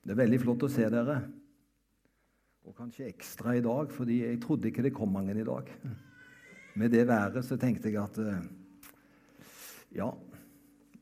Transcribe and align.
Det 0.00 0.14
er 0.14 0.22
veldig 0.22 0.40
flott 0.40 0.64
å 0.64 0.70
se 0.72 0.86
dere. 0.92 1.18
Og 2.64 2.76
kanskje 2.76 3.08
ekstra 3.10 3.56
i 3.56 3.64
dag, 3.64 3.92
fordi 3.92 4.22
jeg 4.22 4.40
trodde 4.42 4.70
ikke 4.70 4.84
det 4.86 4.94
kom 4.96 5.12
mange 5.12 5.34
i 5.36 5.46
dag. 5.46 5.68
Med 6.80 6.92
det 6.94 7.06
været 7.08 7.44
så 7.44 7.58
tenkte 7.60 7.90
jeg 7.90 8.00
at 8.00 8.18
eh, 8.22 8.44
ja, 9.98 10.08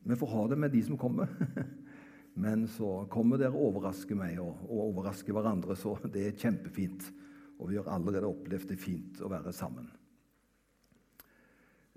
vi 0.03 0.17
får 0.17 0.31
ha 0.33 0.47
det 0.51 0.57
med 0.59 0.73
de 0.73 0.81
som 0.83 0.97
kommer. 0.99 1.31
Men 2.43 2.67
så 2.71 3.05
kommer 3.11 3.39
dere 3.39 3.55
og 3.55 3.73
overrasker 3.73 4.17
meg 4.17 4.39
og, 4.41 4.63
og 4.67 4.83
overrasker 4.89 5.35
hverandre, 5.35 5.75
så 5.75 5.95
det 6.07 6.25
er 6.25 6.37
kjempefint. 6.39 7.07
Og 7.59 7.71
vi 7.71 7.79
har 7.79 7.89
allerede 7.91 8.27
opplevd 8.27 8.71
det 8.71 8.79
fint 8.79 9.19
å 9.23 9.31
være 9.31 9.53
sammen. 9.55 9.89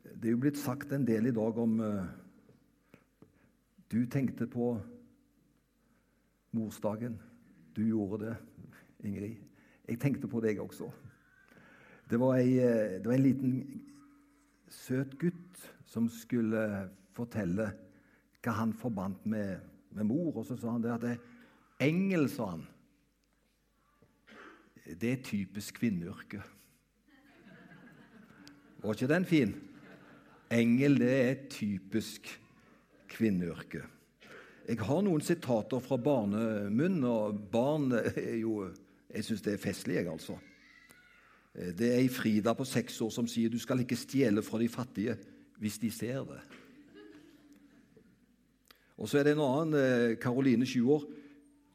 Det 0.02 0.28
er 0.28 0.34
jo 0.34 0.42
blitt 0.42 0.58
sagt 0.58 0.92
en 0.94 1.06
del 1.06 1.30
i 1.30 1.34
dag 1.34 1.58
om 1.58 1.78
uh, 1.80 2.02
Du 3.90 4.02
tenkte 4.10 4.48
på 4.50 4.74
morsdagen. 6.52 7.18
Du 7.76 7.82
gjorde 7.86 8.26
det, 8.26 8.36
Ingrid. 9.08 9.36
Jeg 9.88 10.00
tenkte 10.00 10.28
på 10.30 10.40
deg 10.44 10.60
også. 10.62 10.90
Det 12.10 12.20
var, 12.20 12.36
ei, 12.36 12.58
eh, 12.60 12.98
det 13.00 13.08
var 13.08 13.16
en 13.16 13.24
liten 13.24 13.54
søt 14.68 15.16
gutt 15.20 15.62
som 15.88 16.08
skulle 16.12 16.60
fortelle 17.16 17.70
hva 18.42 18.54
han 18.58 18.72
forbandt 18.76 19.24
med, 19.26 19.60
med 19.96 20.08
mor. 20.08 20.36
Og 20.36 20.46
så 20.46 20.56
sa 20.60 20.74
han 20.74 20.84
det 20.84 20.92
at 20.94 21.06
det, 21.06 21.16
engel, 21.82 22.28
sa 22.30 22.52
han, 22.54 22.66
det 25.00 25.12
er 25.12 25.24
typisk 25.24 25.78
kvinneyrke. 25.80 26.42
Var 28.82 28.96
ikke 28.98 29.12
den 29.14 29.24
fin? 29.24 29.54
Engel, 30.52 30.98
det 31.00 31.12
er 31.16 31.42
typisk 31.48 32.28
kvinneyrke. 33.08 33.84
Jeg 34.62 34.78
har 34.78 35.02
noen 35.02 35.22
sitater 35.24 35.82
fra 35.82 35.96
barnemunn, 35.98 37.00
og 37.04 37.38
barn 37.50 37.90
er 37.98 38.36
jo 38.38 38.70
Jeg 39.12 39.26
syns 39.26 39.42
det 39.44 39.52
er 39.52 39.60
festlig, 39.60 39.98
jeg, 39.98 40.08
altså. 40.08 40.38
Det 41.52 41.84
er 41.84 41.98
ei 42.00 42.08
Frida 42.08 42.54
på 42.56 42.64
seks 42.64 42.96
år 43.04 43.10
som 43.12 43.26
sier 43.28 43.50
'du 43.50 43.58
skal 43.58 43.82
ikke 43.82 43.96
stjele 43.96 44.42
fra 44.42 44.58
de 44.58 44.68
fattige 44.68 45.18
hvis 45.60 45.78
de 45.78 45.90
ser 45.90 46.24
det'. 46.24 46.54
Og 48.96 49.08
så 49.08 49.18
er 49.18 49.22
det 49.24 49.32
en 49.32 49.44
annen, 49.44 50.16
Karoline, 50.16 50.66
sju 50.66 50.88
år. 50.88 51.04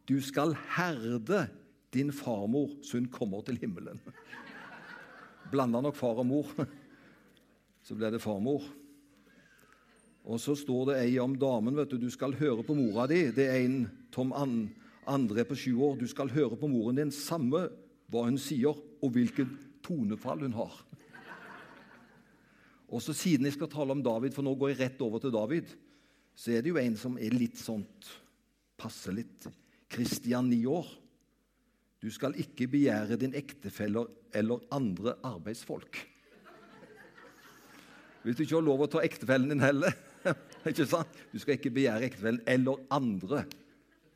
'Du 0.08 0.22
skal 0.22 0.56
herde 0.56 1.50
din 1.94 2.12
farmor 2.12 2.70
så 2.82 2.98
hun 2.98 3.06
kommer 3.06 3.42
til 3.42 3.60
himmelen'. 3.62 4.00
Blanda 5.52 5.82
nok 5.82 5.96
far 5.96 6.18
og 6.18 6.26
mor. 6.26 6.48
Så 7.84 7.96
ble 7.96 8.12
det 8.12 8.22
farmor. 8.22 8.64
Og 10.28 10.42
så 10.44 10.58
står 10.60 10.90
det 10.90 10.98
ei 11.06 11.20
om 11.24 11.38
damen. 11.40 11.76
vet 11.76 11.90
Du 11.90 11.98
du 11.98 12.10
skal 12.12 12.36
høre 12.36 12.64
på 12.64 12.76
mora 12.76 13.08
di. 13.08 13.32
Det 13.32 13.48
er 13.48 13.64
en 13.64 13.88
Tom 14.12 14.34
André 15.08 15.46
på 15.48 15.56
sju 15.56 15.80
år. 15.80 15.96
Du 15.96 16.08
skal 16.08 16.30
høre 16.30 16.58
på 16.60 16.68
moren 16.68 17.00
din, 17.00 17.12
samme 17.12 17.70
hva 18.12 18.26
hun 18.28 18.38
sier, 18.38 18.76
og 18.76 19.12
hvilket 19.12 19.48
tonefall 19.84 20.44
hun 20.44 20.54
har. 20.54 20.76
Og 22.88 23.02
så 23.04 23.14
Siden 23.16 23.46
jeg 23.46 23.56
skal 23.56 23.72
tale 23.72 23.92
om 23.92 24.04
David, 24.04 24.36
for 24.36 24.44
nå 24.44 24.56
går 24.56 24.74
jeg 24.74 24.80
rett 24.80 25.02
over 25.02 25.20
til 25.20 25.32
David, 25.32 25.72
så 26.36 26.52
er 26.52 26.62
det 26.62 26.72
jo 26.72 26.80
en 26.80 26.96
som 27.00 27.18
er 27.18 27.36
litt 27.36 27.58
sånt 27.60 28.12
Passer 28.78 29.16
litt. 29.16 29.48
Kristian, 29.90 30.52
ni 30.52 30.60
år. 30.70 30.86
Du 31.98 32.12
skal 32.14 32.36
ikke 32.38 32.68
begjære 32.70 33.18
din 33.18 33.34
ektefeller 33.34 34.06
eller 34.38 34.62
andre 34.70 35.16
arbeidsfolk. 35.26 35.98
Hvis 38.22 38.38
du 38.38 38.44
ikke 38.44 38.60
har 38.60 38.68
lov 38.68 38.84
å 38.86 38.90
ta 38.92 39.02
ektefellen 39.02 39.50
din 39.50 39.64
heller. 39.66 39.98
ikke 40.70 40.88
sant? 40.90 41.22
Du 41.32 41.40
skal 41.42 41.58
ikke 41.58 41.74
begjære 41.76 42.10
ektefellen 42.10 42.44
eller 42.48 42.84
andre 42.94 43.46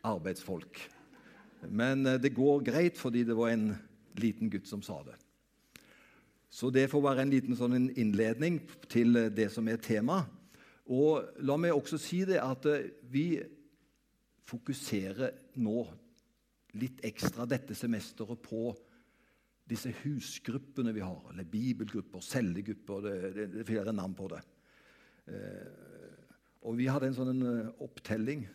arbeidsfolk. 0.07 0.81
Men 1.69 2.05
eh, 2.05 2.19
det 2.21 2.33
går 2.35 2.63
greit 2.65 2.99
fordi 2.99 3.23
det 3.27 3.37
var 3.37 3.53
en 3.53 3.71
liten 4.21 4.49
gutt 4.51 4.69
som 4.69 4.83
sa 4.85 5.01
det. 5.05 5.17
Så 6.51 6.69
det 6.73 6.89
får 6.91 7.03
være 7.05 7.23
en 7.23 7.31
liten 7.31 7.55
sånn 7.55 7.91
innledning 7.95 8.59
til 8.91 9.15
eh, 9.17 9.31
det 9.33 9.49
som 9.53 9.67
er 9.71 9.81
tema. 9.81 10.23
Og 10.91 11.41
la 11.45 11.57
meg 11.61 11.75
også 11.75 11.99
si 12.01 12.23
det 12.27 12.41
at 12.41 12.67
eh, 12.69 12.89
vi 13.11 13.27
fokuserer 14.51 15.37
nå 15.63 15.85
litt 16.81 17.03
ekstra 17.07 17.45
dette 17.47 17.75
semesteret 17.75 18.39
på 18.43 18.71
disse 19.71 19.91
husgruppene 20.01 20.91
vi 20.95 21.03
har, 21.03 21.21
eller 21.31 21.47
bibelgrupper, 21.47 22.23
cellegrupper 22.25 23.05
det, 23.05 23.13
er 23.61 23.67
flere 23.67 23.93
navn 23.95 24.15
på 24.17 24.27
det. 24.31 24.41
Eh, 26.61 26.67
og 26.67 26.77
Vi 26.77 26.87
hadde 26.87 27.09
en 27.09 27.17
sånn 27.17 27.43
uh, 27.43 27.71
opptelling. 27.81 28.45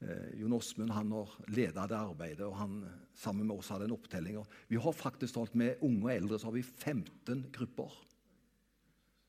Eh, 0.00 0.40
Jon 0.40 0.54
Åsmund 0.54 0.92
han 0.94 1.12
har 1.12 1.36
leda 1.50 1.86
det 1.90 1.98
arbeidet, 1.98 2.46
og 2.46 2.56
han 2.60 2.80
sammen 3.16 3.46
med 3.46 3.56
oss 3.58 3.70
hadde 3.74 3.88
en 3.88 3.96
opptelling. 3.96 4.38
Vi 4.68 4.78
har 4.78 4.94
faktisk 4.94 5.34
talt 5.34 5.54
med 5.54 5.82
unge 5.82 6.04
og 6.04 6.12
eldre 6.14 6.38
så 6.38 6.50
har 6.50 6.58
vi 6.58 6.62
15 6.62 7.46
grupper. 7.52 7.94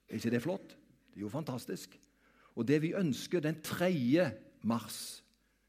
Er 0.07 0.19
ikke 0.19 0.33
det 0.35 0.43
flott? 0.43 0.75
Det 1.11 1.21
er 1.21 1.25
jo 1.25 1.33
fantastisk. 1.33 1.97
Og 2.55 2.67
det 2.67 2.81
vi 2.81 2.95
ønsker 2.97 3.41
den 3.43 3.59
3. 3.61 3.91
mars 4.65 5.23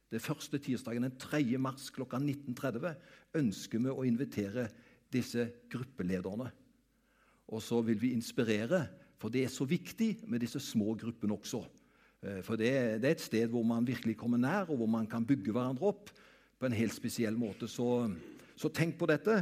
det 0.09 0.23
første 0.25 0.59
tirsdagen 0.59 1.05
den 1.05 1.17
3. 1.21 1.43
mars 1.61 1.91
klokka 1.93 2.17
19.30 2.17 2.95
ønsker 3.37 3.83
vi 3.85 3.93
å 3.93 4.07
invitere 4.09 4.69
disse 5.13 5.45
gruppelederne. 5.69 6.49
Og 7.49 7.61
så 7.65 7.81
vil 7.85 8.01
vi 8.01 8.15
inspirere, 8.17 8.87
for 9.21 9.33
det 9.33 9.45
er 9.45 9.53
så 9.53 9.67
viktig 9.69 10.25
med 10.29 10.41
disse 10.41 10.61
små 10.65 10.95
gruppene 10.97 11.37
også. 11.37 11.61
Eh, 12.23 12.41
for 12.43 12.59
det, 12.59 12.73
det 13.03 13.11
er 13.11 13.15
et 13.17 13.25
sted 13.25 13.53
hvor 13.53 13.67
man 13.67 13.87
virkelig 13.87 14.17
kommer 14.19 14.41
nær, 14.41 14.69
og 14.69 14.81
hvor 14.81 14.91
man 14.91 15.07
kan 15.07 15.27
bygge 15.27 15.55
hverandre 15.55 15.93
opp 15.93 16.11
på 16.59 16.67
en 16.67 16.77
helt 16.77 16.95
spesiell 16.95 17.39
måte. 17.39 17.69
Så, 17.71 18.09
så 18.59 18.71
tenk 18.75 18.99
på 18.99 19.09
dette 19.11 19.37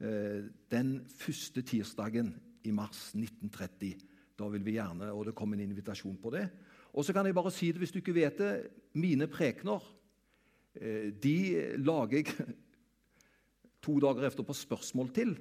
eh, 0.00 0.44
den 0.72 0.96
første 1.18 1.62
tirsdagen 1.62 2.32
i 2.64 2.72
mars 2.72 3.10
1930. 3.12 3.98
Da 4.34 4.48
vil 4.50 4.64
vi 4.66 4.78
gjerne, 4.78 5.12
og 5.12 5.28
det 5.28 5.36
kommer 5.36 5.58
en 5.58 5.68
invitasjon 5.68 6.16
på 6.20 6.32
det. 6.34 6.48
Og 6.94 7.04
så 7.04 7.12
kan 7.14 7.26
jeg 7.26 7.36
bare 7.36 7.52
si 7.52 7.70
det 7.74 7.82
hvis 7.82 7.92
du 7.92 8.00
ikke 8.00 8.16
vet 8.16 8.38
det. 8.40 8.52
Mine 8.96 9.28
prekener 9.30 9.82
eh, 10.80 11.10
de 11.12 11.36
lager 11.82 12.22
jeg 12.22 12.54
to 13.84 13.98
dager 14.00 14.30
efter 14.30 14.46
på 14.46 14.56
spørsmål 14.56 15.12
til. 15.14 15.36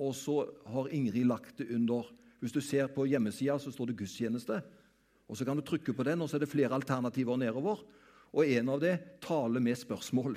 Og 0.00 0.14
så 0.14 0.44
har 0.70 0.92
Ingrid 0.94 1.26
lagt 1.26 1.58
det 1.58 1.74
under 1.74 2.16
Hvis 2.40 2.52
du 2.52 2.60
ser 2.60 2.86
på 2.86 3.04
hjemmesida, 3.04 3.58
så 3.58 3.70
står 3.70 3.86
det 3.86 4.00
'gudstjeneste'. 4.00 4.60
Og 5.30 5.38
Så 5.38 5.46
kan 5.46 5.56
du 5.56 5.62
trykke 5.62 5.94
på 5.94 6.04
den, 6.06 6.22
og 6.22 6.28
så 6.28 6.36
er 6.36 6.42
det 6.42 6.50
flere 6.50 6.74
alternativer 6.74 7.38
nedover. 7.38 7.84
Og 8.34 8.46
en 8.46 8.68
av 8.74 8.80
det 8.82 8.96
tale 9.22 9.62
med 9.62 9.78
spørsmål. 9.78 10.34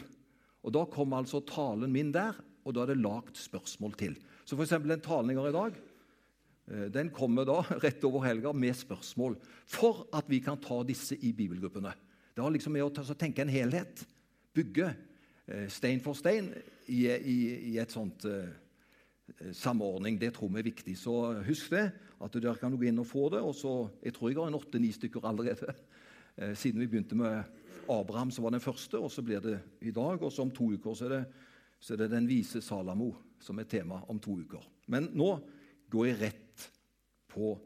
Og 0.63 0.73
Da 0.73 0.85
kom 0.85 1.13
altså 1.17 1.41
talen 1.41 1.91
min 1.91 2.11
der, 2.13 2.37
og 2.63 2.73
da 2.73 2.83
er 2.83 2.93
det 2.93 3.01
lagt 3.01 3.37
spørsmål 3.37 3.97
til. 3.97 4.15
Så 4.45 4.55
f.eks. 4.55 4.69
den 4.69 5.01
talen 5.01 5.29
jeg 5.33 5.39
har 5.39 5.49
i 5.49 5.57
dag, 5.57 5.79
eh, 6.71 6.87
den 6.93 7.09
kommer 7.09 7.45
da 7.45 7.61
rett 7.83 8.03
over 8.03 8.23
helga 8.23 8.53
med 8.53 8.75
spørsmål. 8.75 9.35
For 9.65 10.07
at 10.13 10.29
vi 10.29 10.39
kan 10.39 10.61
ta 10.61 10.83
disse 10.83 11.17
i 11.19 11.33
bibelgruppene. 11.33 11.93
Det 12.35 12.43
har 12.43 12.51
liksom 12.53 12.73
med 12.73 12.85
å 12.85 13.15
tenke 13.15 13.41
en 13.41 13.51
helhet. 13.51 14.05
Bygge 14.53 14.93
eh, 15.47 15.67
stein 15.67 15.99
for 15.99 16.13
stein 16.13 16.53
i, 16.87 17.07
i, 17.09 17.37
i 17.73 17.77
et 17.79 17.91
sånt 17.91 18.25
uh, 18.25 18.47
samordning. 19.55 20.19
Det 20.19 20.33
tror 20.35 20.51
vi 20.53 20.61
er 20.61 20.69
viktig. 20.69 20.95
Så 20.99 21.13
husk 21.47 21.73
det, 21.73 21.87
at 22.23 22.37
dere 22.37 22.57
kan 22.59 22.75
gå 22.75 22.87
inn 22.89 23.01
og 23.01 23.07
få 23.09 23.29
det. 23.33 23.41
og 23.41 23.55
så, 23.55 23.89
Jeg 24.03 24.13
tror 24.13 24.29
jeg 24.29 24.39
har 24.39 24.51
en 24.51 24.59
åtte-ni 24.59 24.91
stykker 24.91 25.25
allerede. 25.25 25.75
Uh, 26.37 26.53
siden 26.55 26.79
vi 26.79 26.87
begynte 26.87 27.15
med 27.15 27.43
Abraham, 27.89 28.31
så 28.31 28.41
var 28.41 28.51
den 28.51 28.63
første, 28.63 28.97
og 28.97 29.11
så 29.11 29.21
blir 29.21 29.39
det 29.39 29.59
i 29.81 29.91
dag. 29.91 30.21
Og 30.21 30.31
så 30.31 30.41
om 30.41 30.51
to 30.51 30.71
uker 30.73 30.93
så 30.93 31.05
er, 31.05 31.09
det, 31.09 31.25
så 31.79 31.93
er 31.93 32.03
det 32.03 32.11
den 32.11 32.27
vise 32.27 32.61
Salamo 32.61 33.13
som 33.43 33.59
er 33.59 33.67
tema 33.67 34.01
om 34.07 34.19
to 34.19 34.37
uker. 34.39 34.63
Men 34.87 35.11
nå 35.13 35.35
går 35.91 36.07
jeg 36.07 36.21
rett 36.21 36.69
på 37.27 37.57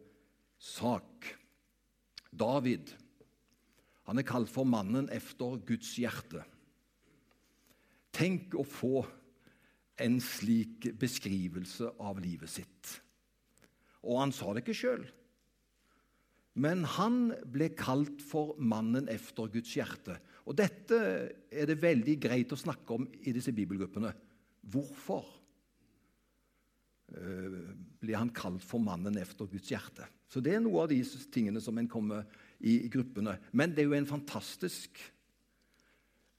sak. 0.58 1.26
David 2.32 2.94
han 4.08 4.22
er 4.22 4.28
kalt 4.28 4.48
for 4.48 4.64
mannen 4.64 5.10
efter 5.12 5.58
Guds 5.68 5.90
hjerte. 6.00 6.40
Tenk 8.16 8.56
å 8.56 8.64
få 8.64 9.02
en 9.98 10.18
slik 10.22 10.92
beskrivelse 11.00 11.90
av 12.04 12.20
livet 12.22 12.52
sitt. 12.52 12.92
Og 14.06 14.22
han 14.22 14.34
sa 14.36 14.54
det 14.54 14.64
ikke 14.64 14.78
sjøl. 14.78 15.08
Men 16.58 16.84
han 16.90 17.32
ble 17.54 17.70
kalt 17.78 18.22
for 18.26 18.56
mannen 18.58 19.10
efter 19.14 19.50
Guds 19.54 19.76
hjerte. 19.78 20.16
Og 20.50 20.56
Dette 20.58 21.00
er 21.52 21.70
det 21.70 21.82
veldig 21.82 22.16
greit 22.24 22.54
å 22.54 22.60
snakke 22.60 22.96
om 22.96 23.06
i 23.22 23.34
disse 23.36 23.54
bibelgruppene. 23.54 24.14
Hvorfor 24.68 25.26
blir 27.08 27.76
ble 28.02 28.18
han 28.20 28.34
kalt 28.36 28.66
for 28.68 28.84
mannen 28.84 29.16
efter 29.22 29.48
Guds 29.52 29.70
hjerte? 29.72 30.08
Så 30.28 30.42
Det 30.44 30.56
er 30.56 30.64
noe 30.64 30.84
av 30.84 30.90
de 30.92 31.00
tingene 31.32 31.62
som 31.64 31.78
en 31.78 31.88
kommer 31.88 32.26
i, 32.60 32.90
gruppene. 32.92 33.38
Men 33.52 33.72
det 33.72 33.84
er 33.84 33.88
jo 33.88 33.96
en 34.00 34.10
fantastisk 34.10 35.00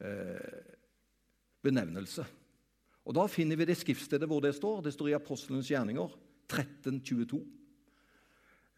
eh, 0.03 0.59
benevnelse. 1.65 2.27
Og 3.09 3.17
Da 3.17 3.25
finner 3.31 3.57
vi 3.57 3.65
det 3.65 3.79
skriftstedet 3.81 4.29
hvor 4.29 4.43
det 4.45 4.53
står. 4.57 4.83
Det 4.85 4.93
står 4.93 5.09
i 5.09 5.17
Apostelens 5.17 5.71
gjerninger 5.71 6.13
1322. 6.49 7.41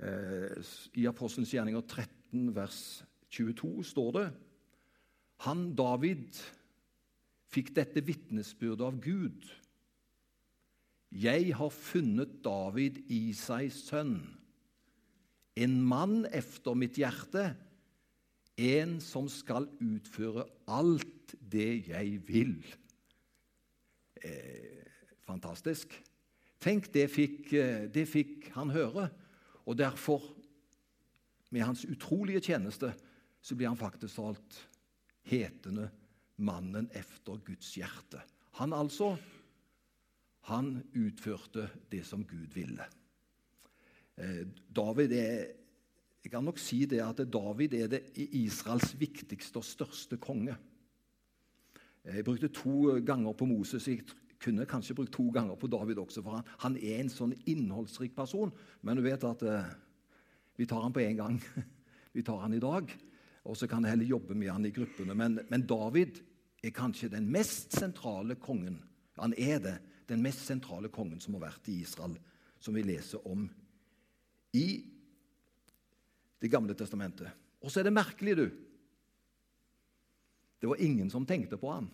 Eh, 0.01 0.71
I 1.03 1.07
Apostelens 1.11 1.51
gjerninger 1.51 1.83
13 1.83 2.55
vers 2.55 3.03
22 3.31 3.85
står 3.91 4.13
det 4.17 4.27
Han 5.47 5.73
David 5.75 6.39
fikk 7.51 7.73
dette 7.75 8.03
vitnesbyrdet 8.07 8.87
av 8.87 9.01
Gud. 9.03 9.49
Jeg 11.11 11.51
har 11.59 11.73
funnet 11.75 12.37
David, 12.45 13.01
i 13.11 13.33
seg 13.35 13.73
sønn, 13.75 14.21
en 15.59 15.81
mann 15.83 16.23
efter 16.31 16.77
mitt 16.79 17.01
hjerte, 17.01 17.49
en 18.61 19.01
som 19.03 19.27
skal 19.27 19.67
utføre 19.83 20.47
alt 20.71 21.35
det 21.51 21.89
jeg 21.91 22.21
vil. 22.29 22.55
Eh, 24.25 24.85
fantastisk. 25.25 25.95
Tenk, 26.61 26.91
det 26.93 27.07
fikk, 27.11 27.53
eh, 27.53 27.87
det 27.89 28.07
fikk 28.09 28.51
han 28.57 28.71
høre. 28.71 29.09
Og 29.67 29.79
derfor, 29.79 30.23
med 31.51 31.65
hans 31.65 31.85
utrolige 31.85 32.41
tjeneste, 32.41 32.93
så 33.41 33.57
blir 33.57 33.69
han 33.69 33.81
faktisk 33.81 34.17
talt 34.17 34.69
hetende 35.23 35.89
mannen 36.37 36.91
efter 36.93 37.41
Guds 37.45 37.75
hjerte. 37.77 38.21
Han 38.61 38.73
altså 38.73 39.17
han 40.49 40.81
utførte 40.97 41.69
det 41.93 42.03
som 42.07 42.25
Gud 42.25 42.49
ville. 42.55 42.85
Eh, 44.17 44.47
David 44.77 45.13
er, 45.13 45.57
Jeg 46.21 46.33
kan 46.35 46.45
nok 46.45 46.59
si 46.61 46.85
det 46.85 46.99
at 47.01 47.23
David 47.33 47.75
er 47.75 47.87
det 47.89 48.01
Israels 48.15 48.93
viktigste 49.01 49.57
og 49.57 49.65
største 49.65 50.19
konge. 50.21 50.53
Jeg 52.15 52.25
brukte 52.27 52.49
to 52.55 52.97
ganger 53.07 53.33
på 53.33 53.47
Moses. 53.47 53.89
Jeg 53.89 54.05
kunne 54.41 54.67
kanskje 54.67 54.97
brukt 54.97 55.13
to 55.13 55.29
ganger 55.35 55.55
på 55.61 55.69
David 55.71 56.01
også, 56.01 56.23
for 56.25 56.39
han, 56.39 56.49
han 56.63 56.77
er 56.81 57.03
en 57.03 57.13
sånn 57.13 57.35
innholdsrik 57.51 58.15
person. 58.17 58.53
Men 58.83 58.99
du 58.99 59.05
vet 59.05 59.25
at 59.29 59.45
eh, 59.47 59.71
vi 60.57 60.67
tar 60.69 60.83
han 60.85 60.95
på 60.97 61.05
én 61.05 61.19
gang. 61.19 61.39
vi 62.17 62.25
tar 62.27 62.41
han 62.43 62.57
i 62.57 62.63
dag. 62.63 62.91
Og 63.49 63.57
så 63.57 63.69
kan 63.69 63.85
jeg 63.85 63.95
heller 63.95 64.15
jobbe 64.17 64.37
med 64.37 64.53
han 64.53 64.67
i 64.69 64.75
gruppene. 64.75 65.17
Men, 65.17 65.39
men 65.49 65.67
David 65.69 66.21
er 66.63 66.75
kanskje 66.77 67.13
den 67.13 67.29
mest 67.33 67.77
sentrale 67.77 68.37
kongen. 68.41 68.81
Han 69.21 69.35
er 69.37 69.61
det 69.65 69.77
den 70.11 70.23
mest 70.25 70.45
sentrale 70.49 70.91
kongen 70.93 71.21
som 71.23 71.37
har 71.37 71.47
vært 71.49 71.69
i 71.71 71.81
Israel, 71.85 72.17
som 72.61 72.77
vi 72.77 72.85
leser 72.85 73.27
om 73.29 73.49
i 74.57 74.67
Det 76.41 76.49
gamle 76.49 76.73
testamentet. 76.73 77.29
Og 77.61 77.69
så 77.69 77.83
er 77.83 77.85
det 77.85 77.93
merkelig, 77.93 78.33
du. 78.37 78.47
Det 80.57 80.69
var 80.69 80.81
ingen 80.81 81.11
som 81.13 81.27
tenkte 81.29 81.59
på 81.61 81.69
han. 81.69 81.91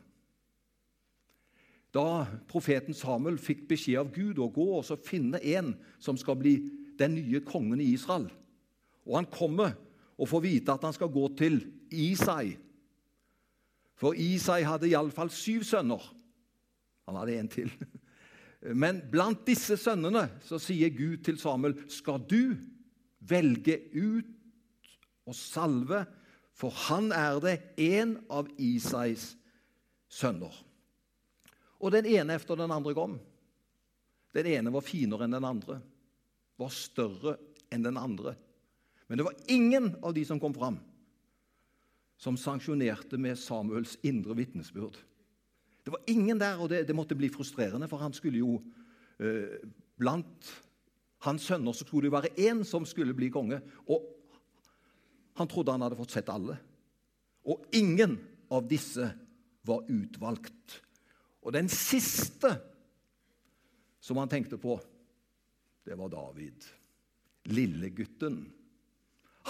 Da 1.96 2.26
profeten 2.50 2.96
Samuel 2.96 3.38
fikk 3.40 3.64
beskjed 3.70 4.02
av 4.02 4.12
Gud 4.12 4.40
å 4.42 4.50
gå 4.52 4.66
og 4.76 4.84
så 4.84 4.98
finne 5.00 5.40
en 5.56 5.72
som 6.02 6.18
skal 6.20 6.36
bli 6.40 6.58
den 7.00 7.16
nye 7.16 7.40
kongen 7.44 7.80
i 7.80 7.90
Israel, 7.94 8.28
og 9.06 9.18
han 9.20 9.28
kommer 9.32 9.74
og 10.16 10.28
får 10.28 10.44
vite 10.44 10.72
at 10.72 10.84
han 10.84 10.94
skal 10.96 11.12
gå 11.12 11.26
til 11.38 11.60
Isai 11.92 12.56
For 13.96 14.16
Isai 14.16 14.60
hadde 14.66 14.90
iallfall 14.90 15.30
syv 15.32 15.62
sønner. 15.64 16.02
Han 17.08 17.16
hadde 17.16 17.36
en 17.40 17.48
til. 17.48 17.70
Men 18.82 18.98
blant 19.08 19.46
disse 19.46 19.78
sønnene 19.80 20.26
så 20.44 20.58
sier 20.60 20.92
Gud 20.92 21.22
til 21.24 21.38
Samuel, 21.40 21.78
skal 21.88 22.20
du 22.28 22.58
velge 23.24 23.78
ut 23.94 24.28
og 25.24 25.38
salve, 25.38 26.02
for 26.52 26.76
han 26.88 27.08
er 27.12 27.40
det 27.40 27.56
en 27.86 28.18
av 28.28 28.52
Isais 28.60 29.30
sønner. 30.12 30.65
Og 31.80 31.92
den 31.92 32.08
ene 32.08 32.36
efter 32.38 32.58
den 32.58 32.72
andre 32.72 32.94
kom. 32.96 33.18
Den 34.36 34.48
ene 34.50 34.72
var 34.72 34.84
finere 34.84 35.26
enn 35.26 35.36
den 35.36 35.46
andre, 35.48 35.78
var 36.60 36.72
større 36.72 37.36
enn 37.72 37.84
den 37.84 37.96
andre. 38.00 38.34
Men 39.06 39.18
det 39.18 39.26
var 39.26 39.36
ingen 39.52 39.92
av 40.02 40.14
de 40.16 40.24
som 40.28 40.40
kom 40.42 40.54
fram, 40.56 40.78
som 42.20 42.36
sanksjonerte 42.40 43.20
med 43.20 43.38
Samuels 43.38 43.96
indre 44.04 44.36
vitnesbyrd. 44.36 44.96
Det 45.86 45.92
var 45.94 46.02
ingen 46.10 46.40
der, 46.40 46.58
og 46.58 46.70
det, 46.72 46.82
det 46.88 46.96
måtte 46.96 47.16
bli 47.16 47.30
frustrerende, 47.30 47.88
for 47.88 48.02
han 48.02 48.14
skulle 48.16 48.42
jo 48.42 48.60
eh, 49.20 49.60
Blant 49.96 50.50
hans 51.24 51.46
sønner 51.48 51.72
så 51.72 51.86
skulle 51.86 52.10
det 52.10 52.12
være 52.12 52.50
én 52.50 52.58
som 52.68 52.84
skulle 52.84 53.14
bli 53.16 53.30
konge. 53.32 53.62
Og 53.88 54.02
han 55.40 55.48
trodde 55.48 55.72
han 55.72 55.84
hadde 55.86 55.96
fått 55.96 56.12
sett 56.12 56.28
alle. 56.28 56.58
Og 57.48 57.64
ingen 57.72 58.18
av 58.52 58.66
disse 58.68 59.08
var 59.64 59.88
utvalgt. 59.88 60.82
Og 61.46 61.54
den 61.54 61.70
siste 61.70 62.50
som 64.02 64.18
han 64.18 64.30
tenkte 64.30 64.58
på, 64.58 64.76
det 65.86 65.94
var 65.98 66.10
David. 66.10 66.66
Lillegutten. 67.46 68.40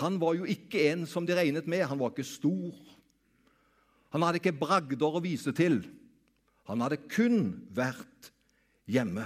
Han 0.02 0.18
var 0.20 0.36
jo 0.36 0.44
ikke 0.44 0.90
en 0.90 1.06
som 1.08 1.24
de 1.24 1.36
regnet 1.36 1.68
med. 1.68 1.86
Han 1.88 2.00
var 2.00 2.12
ikke 2.12 2.28
stor. 2.28 2.76
Han 4.12 4.24
hadde 4.26 4.42
ikke 4.42 4.58
bragder 4.60 5.16
å 5.16 5.24
vise 5.24 5.54
til. 5.56 5.80
Han 6.68 6.84
hadde 6.84 7.00
kun 7.08 7.54
vært 7.72 8.30
hjemme. 8.90 9.24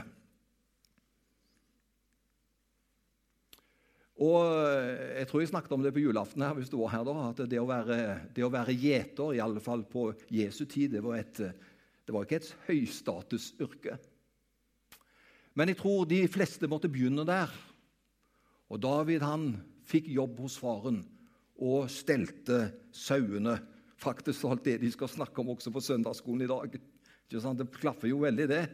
Og 4.20 4.44
Jeg 5.17 5.26
tror 5.28 5.43
jeg 5.43 5.50
snakket 5.50 5.72
om 5.75 5.82
det 5.82 5.94
på 5.96 6.02
julaften, 6.02 6.43
her, 6.44 6.55
hvis 6.55 6.70
du 6.70 6.76
var 6.82 6.93
her 6.93 7.05
da, 7.08 7.14
at 7.31 7.40
det 7.49 7.58
å 7.61 7.69
være, 7.69 7.99
det 8.37 8.44
å 8.44 8.52
være 8.52 8.76
gjeter, 8.76 9.34
i 9.34 9.40
alle 9.43 9.62
fall 9.64 9.82
på 9.88 10.11
Jesu 10.28 10.67
tid, 10.69 10.93
det 10.93 11.02
var, 11.05 11.22
et, 11.22 11.40
det 12.11 12.17
var 12.17 12.25
ikke 12.27 12.41
et 12.41 12.55
høystatusyrke. 12.67 13.93
Men 15.55 15.71
jeg 15.71 15.79
tror 15.79 16.09
de 16.11 16.25
fleste 16.27 16.67
måtte 16.67 16.91
begynne 16.91 17.23
der. 17.23 17.53
Og 18.67 18.81
David 18.83 19.23
han 19.23 19.53
fikk 19.87 20.09
jobb 20.11 20.41
hos 20.43 20.57
faren 20.59 21.05
og 21.62 21.87
stelte 21.93 22.65
sauene. 22.91 23.61
Faktisk 24.01 24.49
alt 24.49 24.67
det 24.67 24.81
de 24.83 24.91
skal 24.91 25.12
snakke 25.12 25.39
om 25.39 25.53
også 25.55 25.71
på 25.71 25.85
søndagsskolen 25.87 26.43
i 26.49 26.51
dag. 26.51 26.75
Det 27.31 27.71
klaffer 27.79 28.11
jo 28.11 28.25
veldig, 28.25 28.51
det. 28.51 28.65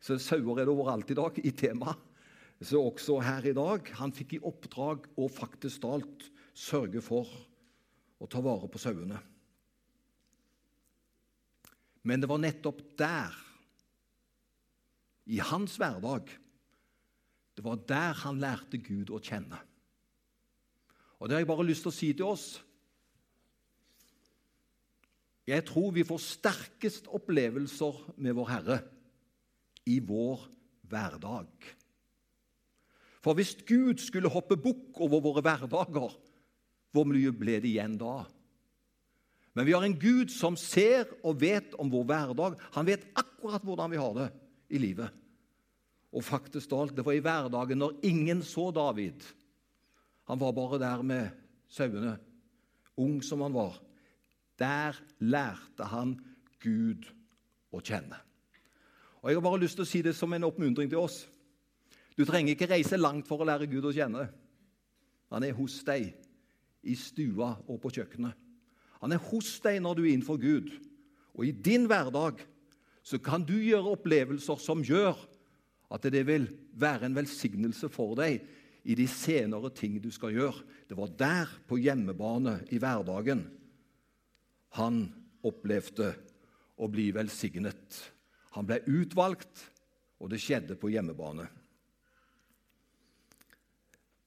Så 0.00 0.16
sauer 0.16 0.62
er 0.62 0.64
det 0.64 0.72
overalt 0.72 1.12
i 1.12 1.20
dag 1.20 1.44
i 1.44 1.52
temaet. 1.52 2.00
Så 2.64 2.80
også 2.80 3.20
her 3.20 3.44
i 3.44 3.56
dag. 3.56 3.92
Han 4.00 4.16
fikk 4.16 4.38
i 4.38 4.44
oppdrag 4.48 5.04
å 5.20 5.28
faktisk 5.28 5.84
talt 5.84 6.30
sørge 6.56 7.04
for 7.04 7.28
å 8.16 8.28
ta 8.32 8.40
vare 8.40 8.72
på 8.72 8.80
sauene. 8.80 9.20
Men 12.06 12.22
det 12.22 12.30
var 12.30 12.42
nettopp 12.42 12.82
der, 12.98 13.34
i 15.26 15.40
hans 15.42 15.74
hverdag, 15.80 16.28
det 17.58 17.64
var 17.66 17.80
der 17.88 18.20
han 18.22 18.38
lærte 18.38 18.78
Gud 18.78 19.10
å 19.10 19.18
kjenne. 19.18 19.58
Og 21.18 21.26
Det 21.26 21.34
har 21.34 21.42
jeg 21.42 21.48
bare 21.50 21.66
lyst 21.66 21.82
til 21.82 21.90
å 21.90 21.96
si 21.96 22.12
til 22.14 22.28
oss 22.28 22.46
jeg 25.46 25.62
tror 25.68 25.92
vi 25.94 26.02
får 26.02 26.18
sterkest 26.24 27.06
opplevelser 27.14 28.00
med 28.18 28.34
vår 28.34 28.48
Herre 28.50 28.78
i 29.86 30.00
vår 30.02 30.42
hverdag. 30.90 31.68
For 33.22 33.38
hvis 33.38 33.54
Gud 33.66 34.02
skulle 34.02 34.30
hoppe 34.30 34.58
bukk 34.58 34.98
over 35.02 35.22
våre 35.22 35.44
hverdager, 35.46 36.16
hvor 36.90 37.06
mye 37.06 37.30
ble 37.34 37.60
det 37.62 37.70
igjen 37.70 37.94
da? 38.00 38.24
Men 39.56 39.64
vi 39.64 39.72
har 39.72 39.86
en 39.86 39.96
Gud 39.96 40.28
som 40.28 40.56
ser 40.60 41.08
og 41.24 41.38
vet 41.40 41.72
om 41.80 41.88
vår 41.88 42.04
hverdag. 42.10 42.58
Han 42.76 42.86
vet 42.86 43.06
akkurat 43.16 43.64
hvordan 43.64 43.94
vi 43.94 44.00
har 44.00 44.12
det 44.18 44.26
i 44.68 44.80
livet. 44.82 45.08
Og 46.12 46.24
faktisk 46.24 46.72
alt, 46.72 46.96
Det 46.96 47.04
var 47.04 47.16
i 47.16 47.24
hverdagen 47.24 47.78
når 47.78 47.96
ingen 48.04 48.42
så 48.42 48.70
David. 48.70 49.24
Han 50.28 50.40
var 50.40 50.52
bare 50.52 50.78
der 50.78 51.02
med 51.02 51.28
sauene, 51.68 52.18
ung 52.96 53.22
som 53.22 53.40
han 53.40 53.54
var. 53.54 53.80
Der 54.58 55.00
lærte 55.20 55.84
han 55.84 56.18
Gud 56.60 57.08
å 57.72 57.80
kjenne. 57.80 58.16
Og 59.22 59.30
Jeg 59.30 59.36
har 59.36 59.42
bare 59.42 59.60
lyst 59.60 59.76
til 59.76 59.88
å 59.88 59.88
si 59.88 60.02
det 60.02 60.14
som 60.16 60.32
en 60.32 60.44
oppmuntring 60.44 60.90
til 60.90 60.98
oss. 60.98 61.28
Du 62.16 62.24
trenger 62.24 62.52
ikke 62.52 62.68
reise 62.68 62.96
langt 62.96 63.28
for 63.28 63.40
å 63.40 63.48
lære 63.48 63.66
Gud 63.66 63.88
å 63.88 63.92
kjenne. 63.92 64.28
Han 65.32 65.42
er 65.42 65.56
hos 65.56 65.82
deg, 65.84 66.12
i 66.82 66.94
stua 66.94 67.56
og 67.66 67.80
på 67.80 67.90
kjøkkenet. 67.90 68.45
Han 69.02 69.14
er 69.14 69.22
hos 69.30 69.56
deg 69.64 69.80
når 69.82 69.98
du 69.98 70.04
er 70.04 70.12
innenfor 70.14 70.40
Gud. 70.40 70.70
Og 71.36 71.48
i 71.48 71.52
din 71.52 71.86
hverdag 71.90 72.40
så 73.06 73.20
kan 73.22 73.44
du 73.46 73.54
gjøre 73.60 73.94
opplevelser 73.94 74.60
som 74.62 74.84
gjør 74.84 75.18
at 75.94 76.06
det 76.10 76.24
vil 76.26 76.48
være 76.74 77.06
en 77.06 77.16
velsignelse 77.16 77.90
for 77.92 78.16
deg 78.18 78.40
i 78.86 78.96
de 78.98 79.06
senere 79.10 79.70
ting 79.74 79.98
du 80.02 80.08
skal 80.14 80.34
gjøre. 80.34 80.64
Det 80.86 80.96
var 80.98 81.12
der, 81.18 81.52
på 81.66 81.78
hjemmebane 81.78 82.60
i 82.74 82.78
hverdagen, 82.82 83.44
han 84.78 85.06
opplevde 85.46 86.12
å 86.76 86.88
bli 86.90 87.08
velsignet. 87.14 88.00
Han 88.56 88.66
ble 88.68 88.80
utvalgt, 88.86 89.66
og 90.22 90.30
det 90.32 90.40
skjedde 90.42 90.78
på 90.80 90.90
hjemmebane. 90.92 91.46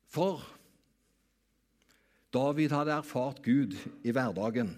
For 0.09 0.41
David 2.29 2.74
hadde 2.75 2.93
erfart 2.93 3.41
Gud 3.41 3.74
i 4.05 4.13
hverdagen. 4.13 4.75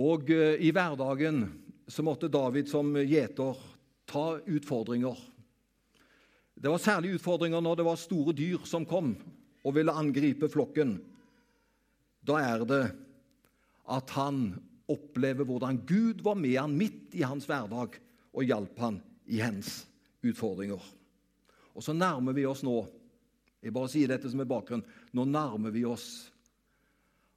Og 0.00 0.30
eh, 0.32 0.56
i 0.64 0.70
hverdagen 0.72 1.44
så 1.90 2.04
måtte 2.06 2.30
David 2.32 2.70
som 2.70 2.94
gjeter 2.96 3.58
ta 4.08 4.24
utfordringer. 4.48 5.18
Det 6.60 6.72
var 6.72 6.80
særlig 6.80 7.18
utfordringer 7.18 7.60
når 7.64 7.80
det 7.80 7.86
var 7.88 8.00
store 8.00 8.34
dyr 8.36 8.64
som 8.68 8.86
kom 8.88 9.12
og 9.60 9.76
ville 9.76 9.92
angripe 9.92 10.48
flokken. 10.48 10.98
da 12.20 12.36
er 12.36 12.64
det 12.68 12.84
at 13.88 14.10
han 14.12 14.60
opplever 14.88 15.44
hvordan 15.44 15.80
Gud 15.88 16.22
var 16.22 16.36
med 16.36 16.56
han 16.58 16.76
midt 16.76 17.14
i 17.16 17.22
hans 17.24 17.46
hverdag 17.48 17.96
og 18.32 18.44
hjalp 18.44 18.78
han 18.78 19.00
i 19.26 19.40
hans 19.40 19.86
utfordringer. 20.22 20.80
Og 21.74 21.84
så 21.84 21.94
nærmer 21.96 22.36
vi 22.36 22.48
oss 22.48 22.64
nå 22.66 22.82
Jeg 23.60 23.74
bare 23.76 23.90
sier 23.92 24.08
dette 24.08 24.30
som 24.32 24.40
er 24.40 24.48
bakgrunn. 24.48 24.80
Nå 25.12 25.26
nærmer 25.28 25.68
vi 25.74 25.82
oss 25.84 26.30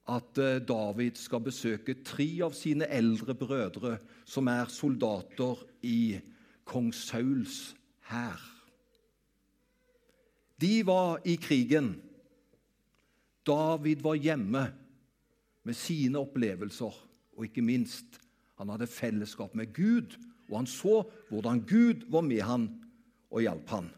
at 0.08 0.38
eh, 0.40 0.62
David 0.64 1.20
skal 1.20 1.44
besøke 1.44 1.98
tre 2.04 2.28
av 2.46 2.56
sine 2.56 2.88
eldre 2.88 3.36
brødre 3.36 3.98
som 4.24 4.48
er 4.48 4.72
soldater 4.72 5.60
i 5.84 6.16
kong 6.64 6.94
Sauls 6.96 7.74
hær. 8.08 8.40
De 10.64 10.80
var 10.88 11.20
i 11.28 11.36
krigen. 11.36 11.96
David 13.44 14.04
var 14.04 14.16
hjemme 14.16 14.64
med 15.64 15.76
sine 15.76 16.20
opplevelser, 16.20 16.94
og 17.36 17.48
ikke 17.48 17.64
minst 17.66 18.20
han 18.60 18.72
hadde 18.72 18.88
fellesskap 18.88 19.56
med 19.60 19.74
Gud, 19.76 20.16
og 20.48 20.62
han 20.62 20.70
så 20.70 21.02
hvordan 21.32 21.64
Gud 21.68 22.08
var 22.12 22.24
med 22.24 22.44
han 22.48 22.70
og 23.32 23.44
hjalp 23.44 23.76
han. 23.76 23.90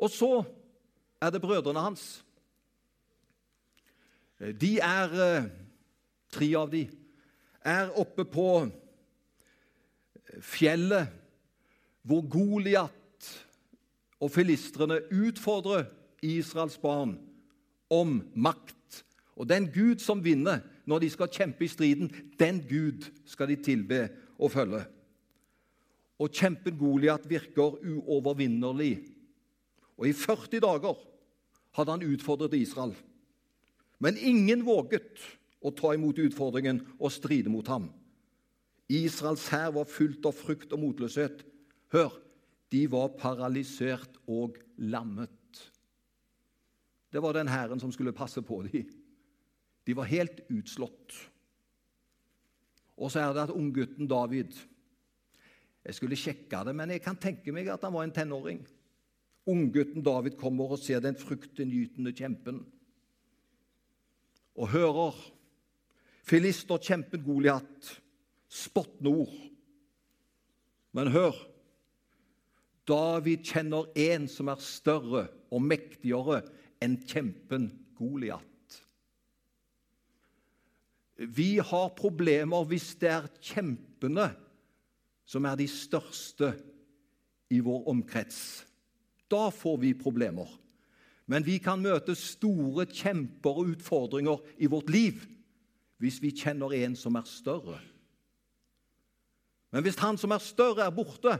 Og 0.00 0.10
så 0.10 0.32
er 1.20 1.30
det 1.30 1.42
brødrene 1.44 1.84
hans. 1.84 2.24
De 4.40 4.78
er 4.80 5.16
eh, 5.20 5.50
Tre 6.30 6.46
av 6.54 6.68
de 6.70 6.84
er 7.66 7.88
oppe 7.98 8.22
på 8.22 8.46
fjellet 10.46 11.10
hvor 12.06 12.22
Goliat 12.30 13.26
og 14.22 14.30
filistrene 14.30 15.00
utfordrer 15.10 15.88
Israels 16.22 16.78
barn 16.78 17.16
om 17.90 18.20
makt. 18.34 19.02
Og 19.34 19.48
den 19.50 19.66
Gud 19.74 19.98
som 20.04 20.22
vinner 20.24 20.62
når 20.86 21.02
de 21.02 21.10
skal 21.10 21.32
kjempe 21.34 21.66
i 21.66 21.72
striden, 21.72 22.10
den 22.38 22.62
Gud 22.68 23.10
skal 23.26 23.50
de 23.50 23.58
tilbe 23.58 24.06
og 24.38 24.52
følge. 24.54 24.84
Og 26.20 26.30
kjempen 26.30 26.78
Goliat 26.78 27.26
virker 27.28 27.78
uovervinnerlig. 27.80 29.00
Og 30.00 30.08
i 30.08 30.16
40 30.16 30.62
dager 30.64 30.96
hadde 31.76 31.92
han 31.92 32.06
utfordret 32.08 32.56
Israel. 32.56 32.94
Men 34.00 34.16
ingen 34.16 34.64
våget 34.64 35.20
å 35.60 35.72
ta 35.76 35.92
imot 35.92 36.18
utfordringen 36.22 36.80
og 36.96 37.12
stride 37.12 37.52
mot 37.52 37.68
ham. 37.68 37.90
Israels 38.90 39.44
hær 39.52 39.74
var 39.76 39.86
fullt 39.86 40.24
av 40.26 40.34
frykt 40.34 40.72
og 40.74 40.80
motløshet. 40.82 41.44
Hør, 41.92 42.16
de 42.72 42.86
var 42.90 43.12
paralysert 43.20 44.16
og 44.30 44.56
lammet. 44.80 45.36
Det 47.12 47.20
var 47.22 47.36
den 47.36 47.50
hæren 47.50 47.82
som 47.82 47.92
skulle 47.92 48.16
passe 48.16 48.42
på 48.42 48.62
dem. 48.66 48.88
De 49.86 49.96
var 49.96 50.08
helt 50.08 50.40
utslått. 50.48 51.14
Og 52.96 53.12
så 53.12 53.20
er 53.20 53.34
det 53.34 53.48
at 53.48 53.54
unggutten 53.54 54.08
David 54.08 54.52
Jeg 55.80 55.96
skulle 55.96 56.16
sjekke 56.16 56.58
det, 56.64 56.74
men 56.76 56.90
jeg 56.92 57.00
kan 57.00 57.16
tenke 57.16 57.52
meg 57.56 57.70
at 57.72 57.80
han 57.86 57.94
var 57.94 58.04
en 58.04 58.12
tenåring. 58.12 58.58
Unggutten 59.48 60.04
David 60.04 60.36
kommer 60.40 60.74
og 60.74 60.82
ser 60.82 61.00
den 61.00 61.16
fruktinngytende 61.18 62.12
kjempen 62.16 62.60
og 64.60 64.68
hører 64.74 65.16
filisterkjempen 66.28 67.22
Goliat 67.24 67.94
spottende 68.50 69.14
ord. 69.22 69.36
Men 70.92 71.12
hør 71.14 71.36
David 72.90 73.44
kjenner 73.46 73.88
en 73.94 74.26
som 74.28 74.50
er 74.50 74.62
større 74.64 75.26
og 75.50 75.62
mektigere 75.62 76.42
enn 76.82 76.98
kjempen 77.06 77.70
Goliat. 77.98 78.46
Vi 81.20 81.58
har 81.60 81.92
problemer 81.98 82.64
hvis 82.68 82.94
det 83.00 83.10
er 83.12 83.28
kjempene 83.44 84.30
som 85.28 85.46
er 85.46 85.58
de 85.60 85.68
største 85.70 86.54
i 87.52 87.60
vår 87.62 87.84
omkrets. 87.92 88.40
Da 89.30 89.50
får 89.54 89.78
vi 89.82 89.94
problemer. 89.94 90.48
Men 91.30 91.46
vi 91.46 91.60
kan 91.62 91.82
møte 91.82 92.16
store 92.18 92.88
kjemper 92.90 93.60
og 93.60 93.76
utfordringer 93.76 94.42
i 94.58 94.70
vårt 94.70 94.90
liv 94.90 95.22
hvis 96.00 96.18
vi 96.22 96.32
kjenner 96.34 96.72
en 96.74 96.96
som 96.96 97.18
er 97.20 97.26
større. 97.28 97.76
Men 99.70 99.84
hvis 99.84 100.00
han 100.00 100.16
som 100.18 100.32
er 100.34 100.42
større, 100.42 100.86
er 100.88 100.94
borte, 100.94 101.36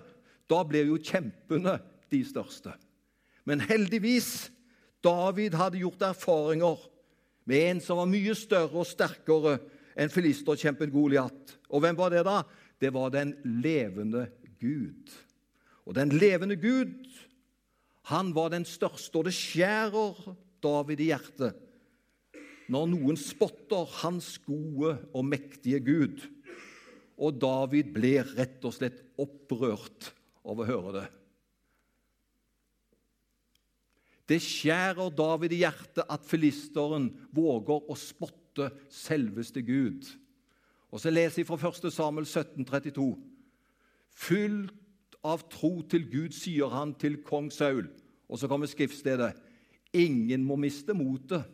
da 0.50 0.61
blir 0.68 0.87
jo 0.87 1.00
kjempene 1.00 1.78
de 2.12 2.20
største. 2.26 2.75
Men 3.49 3.64
heldigvis 3.64 4.50
David 5.02 5.56
hadde 5.59 5.80
gjort 5.80 6.04
erfaringer 6.11 6.82
med 7.49 7.66
en 7.70 7.80
som 7.82 7.99
var 7.99 8.11
mye 8.11 8.37
større 8.38 8.82
og 8.82 8.87
sterkere 8.87 9.56
enn 9.99 10.12
filisterkjempen 10.12 10.92
Goliat. 10.92 11.56
Og 11.73 11.82
hvem 11.82 11.99
var 11.99 12.12
det, 12.12 12.23
da? 12.28 12.42
Det 12.80 12.92
var 12.94 13.11
den 13.14 13.32
levende 13.62 14.28
Gud. 14.61 15.11
Og 15.88 15.97
den 15.97 16.12
levende 16.14 16.56
Gud 16.61 16.94
han 18.09 18.33
var 18.35 18.52
den 18.54 18.64
største, 18.64 19.21
og 19.21 19.26
det 19.28 19.35
skjærer 19.37 20.16
David 20.64 21.02
i 21.04 21.11
hjertet 21.11 21.66
når 22.71 22.90
noen 22.92 23.16
spotter 23.19 23.88
hans 24.04 24.37
gode 24.47 24.92
og 25.11 25.25
mektige 25.26 25.80
Gud. 25.83 26.21
Og 27.21 27.40
David 27.42 27.90
blir 27.92 28.28
rett 28.37 28.62
og 28.64 28.76
slett 28.76 29.00
opprørt 29.21 30.12
av 30.47 30.61
å 30.62 30.69
høre 30.69 30.92
det. 30.95 31.09
Det 34.30 34.38
skjærer 34.38 35.11
David 35.19 35.57
i 35.57 35.64
hjertet 35.64 36.07
at 36.07 36.26
filisteren 36.30 37.11
våger 37.35 37.90
å 37.90 37.97
spotte 37.99 38.69
selveste 38.95 39.64
Gud. 39.66 40.07
Og 40.95 41.02
så 41.02 41.11
leser 41.11 41.42
jeg 41.42 41.49
fra 41.50 41.59
1. 41.59 41.90
Samuel 41.90 42.28
17, 42.28 42.62
32. 42.71 43.09
Fylt 44.14 44.79
av 45.27 45.45
tro 45.53 45.81
til 45.91 46.07
Gud, 46.11 46.35
sier 46.37 46.73
han 46.73 46.95
til 46.99 47.21
kong 47.27 47.50
Saul. 47.53 47.89
Og 48.31 48.41
så 48.41 48.49
kommer 48.49 48.71
skriftstedet. 48.71 49.33
Ingen 49.97 50.45
må 50.47 50.57
miste 50.61 50.95
motet. 50.95 51.45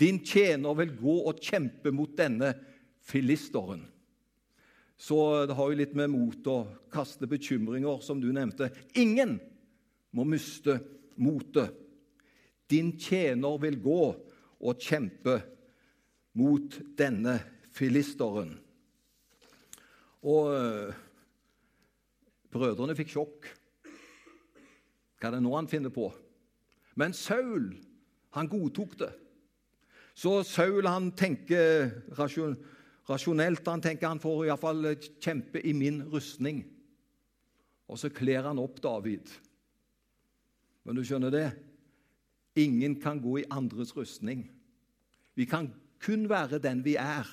Din 0.00 0.22
tjener 0.24 0.74
vil 0.78 0.94
gå 0.96 1.16
og 1.28 1.42
kjempe 1.44 1.92
mot 1.92 2.12
denne 2.16 2.54
filisteren. 3.04 3.84
Så 5.00 5.16
det 5.48 5.56
har 5.56 5.68
jo 5.68 5.76
litt 5.80 5.92
med 5.96 6.12
mot 6.12 6.48
å 6.52 6.58
kaste 6.92 7.28
bekymringer, 7.28 8.00
som 8.04 8.20
du 8.20 8.30
nevnte. 8.32 8.70
Ingen 9.00 9.38
må 10.16 10.26
miste 10.28 10.78
motet. 11.20 11.72
Din 12.70 12.92
tjener 13.00 13.56
vil 13.60 13.78
gå 13.82 14.02
og 14.60 14.84
kjempe 14.84 15.38
mot 16.36 16.76
denne 16.96 17.38
filisteren. 17.74 18.52
Og 20.20 20.92
Brødrene 22.50 22.96
fikk 22.98 23.12
sjokk. 23.14 23.46
Hva 25.20 25.28
er 25.28 25.36
det 25.36 25.42
nå 25.44 25.52
han 25.54 25.68
finner 25.70 25.92
på? 25.94 26.08
Men 26.98 27.14
Saul, 27.14 27.72
han 28.34 28.50
godtok 28.50 28.96
det. 28.98 29.10
Så 30.16 30.40
Saul 30.44 30.88
han 30.88 31.12
tenker 31.16 31.90
rasjonelt. 32.18 33.66
Han 33.68 33.84
tenker 33.84 34.10
han 34.10 34.22
får 34.22 34.48
iallfall 34.48 34.94
kjempe 35.22 35.62
i 35.62 35.74
min 35.76 36.02
rustning. 36.10 36.64
Og 37.90 37.98
så 37.98 38.10
kler 38.14 38.46
han 38.46 38.60
opp 38.62 38.80
David. 38.82 39.30
Men 40.84 40.98
du 40.98 41.04
skjønner 41.06 41.32
det? 41.34 41.48
Ingen 42.58 42.98
kan 43.00 43.20
gå 43.22 43.38
i 43.40 43.48
andres 43.50 43.94
rustning. 43.96 44.48
Vi 45.38 45.46
kan 45.46 45.70
kun 46.02 46.26
være 46.30 46.58
den 46.62 46.82
vi 46.84 46.96
er. 46.98 47.28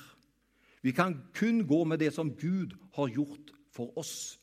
Vi 0.82 0.92
kan 0.94 1.16
kun 1.34 1.64
gå 1.66 1.82
med 1.84 1.98
det 1.98 2.12
som 2.14 2.30
Gud 2.38 2.76
har 2.94 3.10
gjort 3.10 3.52
for 3.74 3.90
oss. 3.98 4.37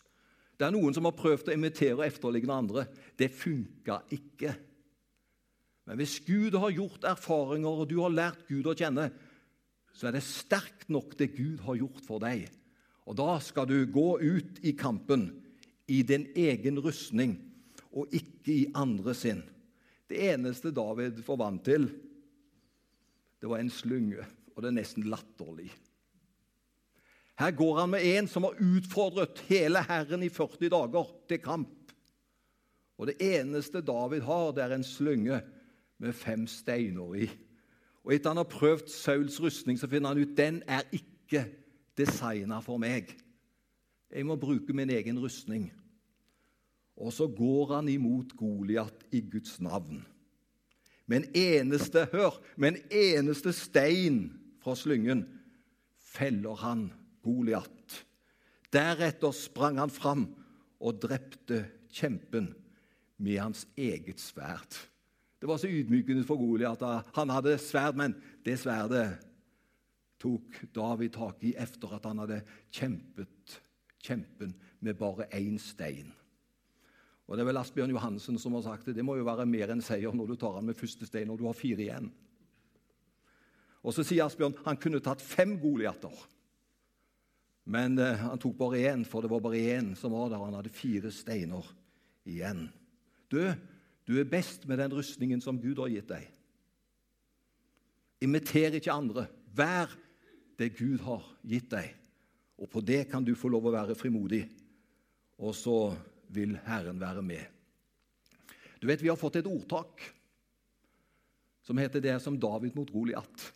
Det 0.55 0.67
er 0.67 0.73
noen 0.75 0.95
som 0.95 1.07
har 1.07 1.17
prøvd 1.17 1.51
å 1.51 1.55
imitere 1.55 1.97
og 1.97 2.05
efterligne 2.07 2.55
andre. 2.55 2.85
Det 3.17 3.27
funka 3.33 3.99
ikke. 4.15 4.53
Men 5.85 5.99
hvis 5.99 6.17
Gud 6.25 6.55
har 6.57 6.73
gjort 6.73 7.05
erfaringer, 7.05 7.81
og 7.83 7.89
du 7.89 7.99
har 8.01 8.13
lært 8.13 8.45
Gud 8.47 8.67
å 8.71 8.75
kjenne, 8.77 9.09
så 9.95 10.09
er 10.09 10.17
det 10.17 10.25
sterkt 10.25 10.87
nok 10.91 11.13
det 11.19 11.33
Gud 11.35 11.61
har 11.67 11.77
gjort 11.79 12.01
for 12.07 12.23
deg. 12.23 12.47
Og 13.05 13.17
da 13.19 13.35
skal 13.43 13.67
du 13.69 13.77
gå 13.85 14.07
ut 14.23 14.63
i 14.65 14.73
kampen 14.77 15.29
i 15.91 16.01
din 16.07 16.25
egen 16.33 16.79
rustning 16.81 17.37
og 17.95 18.11
ikke 18.15 18.51
i 18.51 18.63
andre 18.75 19.13
sin. 19.15 19.43
Det 20.09 20.19
eneste 20.31 20.73
David 20.75 21.21
får 21.25 21.39
vant 21.39 21.63
til, 21.65 21.87
det 23.41 23.49
var 23.49 23.61
en 23.61 23.71
slynge, 23.73 24.25
og 24.55 24.63
det 24.63 24.71
er 24.71 24.77
nesten 24.79 25.05
latterlig. 25.11 25.69
Her 27.39 27.51
går 27.51 27.79
han 27.79 27.89
med 27.91 28.05
en 28.05 28.27
som 28.31 28.47
har 28.47 28.55
utfordret 28.63 29.41
hele 29.49 29.81
Herren 29.83 30.23
i 30.23 30.29
40 30.31 30.69
dager 30.71 31.09
til 31.27 31.41
kamp. 31.43 31.91
Og 32.97 33.09
det 33.09 33.17
eneste 33.19 33.81
David 33.83 34.23
har, 34.23 34.53
det 34.55 34.63
er 34.63 34.75
en 34.75 34.87
slynge 34.87 35.41
med 35.99 36.13
fem 36.15 36.47
steiner 36.47 37.15
i. 37.25 37.27
Og 38.05 38.13
Etter 38.15 38.31
han 38.31 38.39
har 38.39 38.47
prøvd 38.47 38.87
Sauls 38.87 39.41
rustning, 39.41 39.79
så 39.79 39.89
finner 39.91 40.13
han 40.13 40.21
ut 40.23 40.37
den 40.37 40.61
er 40.67 40.87
ikke 40.95 41.43
designa 41.97 42.61
for 42.63 42.79
meg. 42.79 43.11
Jeg 44.11 44.25
må 44.25 44.37
bruke 44.39 44.73
min 44.73 44.93
egen 44.93 45.19
rustning. 45.19 45.71
Og 46.95 47.11
så 47.11 47.27
går 47.27 47.73
han 47.75 47.89
imot 47.91 48.35
Goliat 48.37 49.07
i 49.11 49.19
Guds 49.31 49.59
navn. 49.59 50.05
Med 51.05 51.17
en 51.17 51.31
eneste 51.35 52.07
hør, 52.13 52.39
med 52.55 52.71
en 52.71 52.77
eneste 52.91 53.51
stein 53.53 54.29
fra 54.63 54.75
slyngen 54.79 55.25
feller 55.99 56.55
han 56.63 56.87
Goliat. 57.25 58.01
Deretter 58.73 59.33
sprang 59.35 59.79
han 59.81 59.93
fram 59.93 60.27
og 60.79 60.99
drepte 61.01 61.63
kjempen 61.95 62.51
med 63.17 63.39
hans 63.39 63.65
eget 63.79 64.21
sverd. 64.21 64.77
Det 65.39 65.49
var 65.49 65.59
så 65.61 65.69
ydmykende 65.69 66.25
for 66.27 66.39
Goliat. 66.39 66.81
Han 67.15 67.31
hadde 67.33 67.57
sverd, 67.61 67.97
men 67.99 68.15
det 68.45 68.59
sverdet 68.61 69.07
tok 70.21 70.61
David 70.75 71.13
tak 71.15 71.43
i 71.45 71.55
etter 71.59 71.95
at 71.97 72.05
han 72.07 72.21
hadde 72.23 72.41
kjempet 72.73 73.57
kjempen 74.05 74.53
med 74.79 74.97
bare 74.99 75.27
én 75.35 75.57
stein. 75.61 76.13
Og 77.25 77.37
Det 77.37 77.41
er 77.41 77.49
vel 77.49 77.57
Asbjørn 77.57 77.89
Johansen 77.89 78.37
som 78.37 78.53
har 78.53 78.61
sagt 78.67 78.85
det. 78.85 78.95
Det 78.95 79.05
må 79.05 79.15
jo 79.17 79.25
være 79.25 79.47
mer 79.49 79.73
enn 79.73 79.81
seier 79.81 80.13
når 80.13 80.29
du 80.29 80.35
tar 80.37 80.59
han 80.59 80.67
med 80.67 80.77
første 80.77 81.07
stein 81.09 81.27
når 81.27 81.41
du 81.41 81.47
har 81.47 81.57
fire 81.57 81.81
igjen. 81.81 82.11
Og 83.85 83.93
Så 83.93 84.05
sier 84.05 84.25
Asbjørn 84.25 84.57
han 84.65 84.77
kunne 84.81 85.01
tatt 85.01 85.21
fem 85.21 85.57
Goliater. 85.61 86.13
Men 87.65 87.97
eh, 87.97 88.21
han 88.21 88.41
tok 88.41 88.57
bare 88.59 88.83
én, 88.91 89.03
for 89.09 89.25
det 89.25 89.31
var 89.31 89.41
bare 89.41 89.61
én 89.77 89.93
som 89.97 90.13
var 90.13 90.29
der. 90.29 90.41
Han 90.43 90.57
hadde 90.57 90.73
fire 90.73 91.11
steiner 91.13 91.65
igjen. 92.29 92.67
Du, 93.31 93.39
du 94.05 94.19
er 94.21 94.29
best 94.29 94.67
med 94.69 94.79
den 94.81 94.93
rustningen 94.93 95.41
som 95.41 95.57
Gud 95.61 95.81
har 95.81 95.89
gitt 95.89 96.09
deg. 96.13 96.27
Imiter 98.25 98.77
ikke 98.77 98.93
andre. 98.93 99.27
Vær 99.55 99.91
det 100.59 100.75
Gud 100.77 101.01
har 101.05 101.25
gitt 101.45 101.71
deg. 101.73 101.89
Og 102.61 102.69
på 102.71 102.83
det 102.85 103.07
kan 103.11 103.25
du 103.25 103.33
få 103.35 103.49
lov 103.51 103.67
å 103.67 103.73
være 103.75 103.97
frimodig. 103.97 104.45
Og 105.41 105.57
så 105.57 105.79
vil 106.31 106.55
Herren 106.67 107.01
være 107.01 107.23
med. 107.25 107.43
Du 108.79 108.87
vet, 108.87 109.01
Vi 109.01 109.09
har 109.09 109.19
fått 109.19 109.41
et 109.41 109.49
ordtak 109.49 110.01
som 111.65 111.77
heter 111.77 111.99
'det 111.99 112.11
er 112.11 112.19
som 112.19 112.39
David 112.39 112.75
mot 112.75 112.89
Goliat'. 112.91 113.54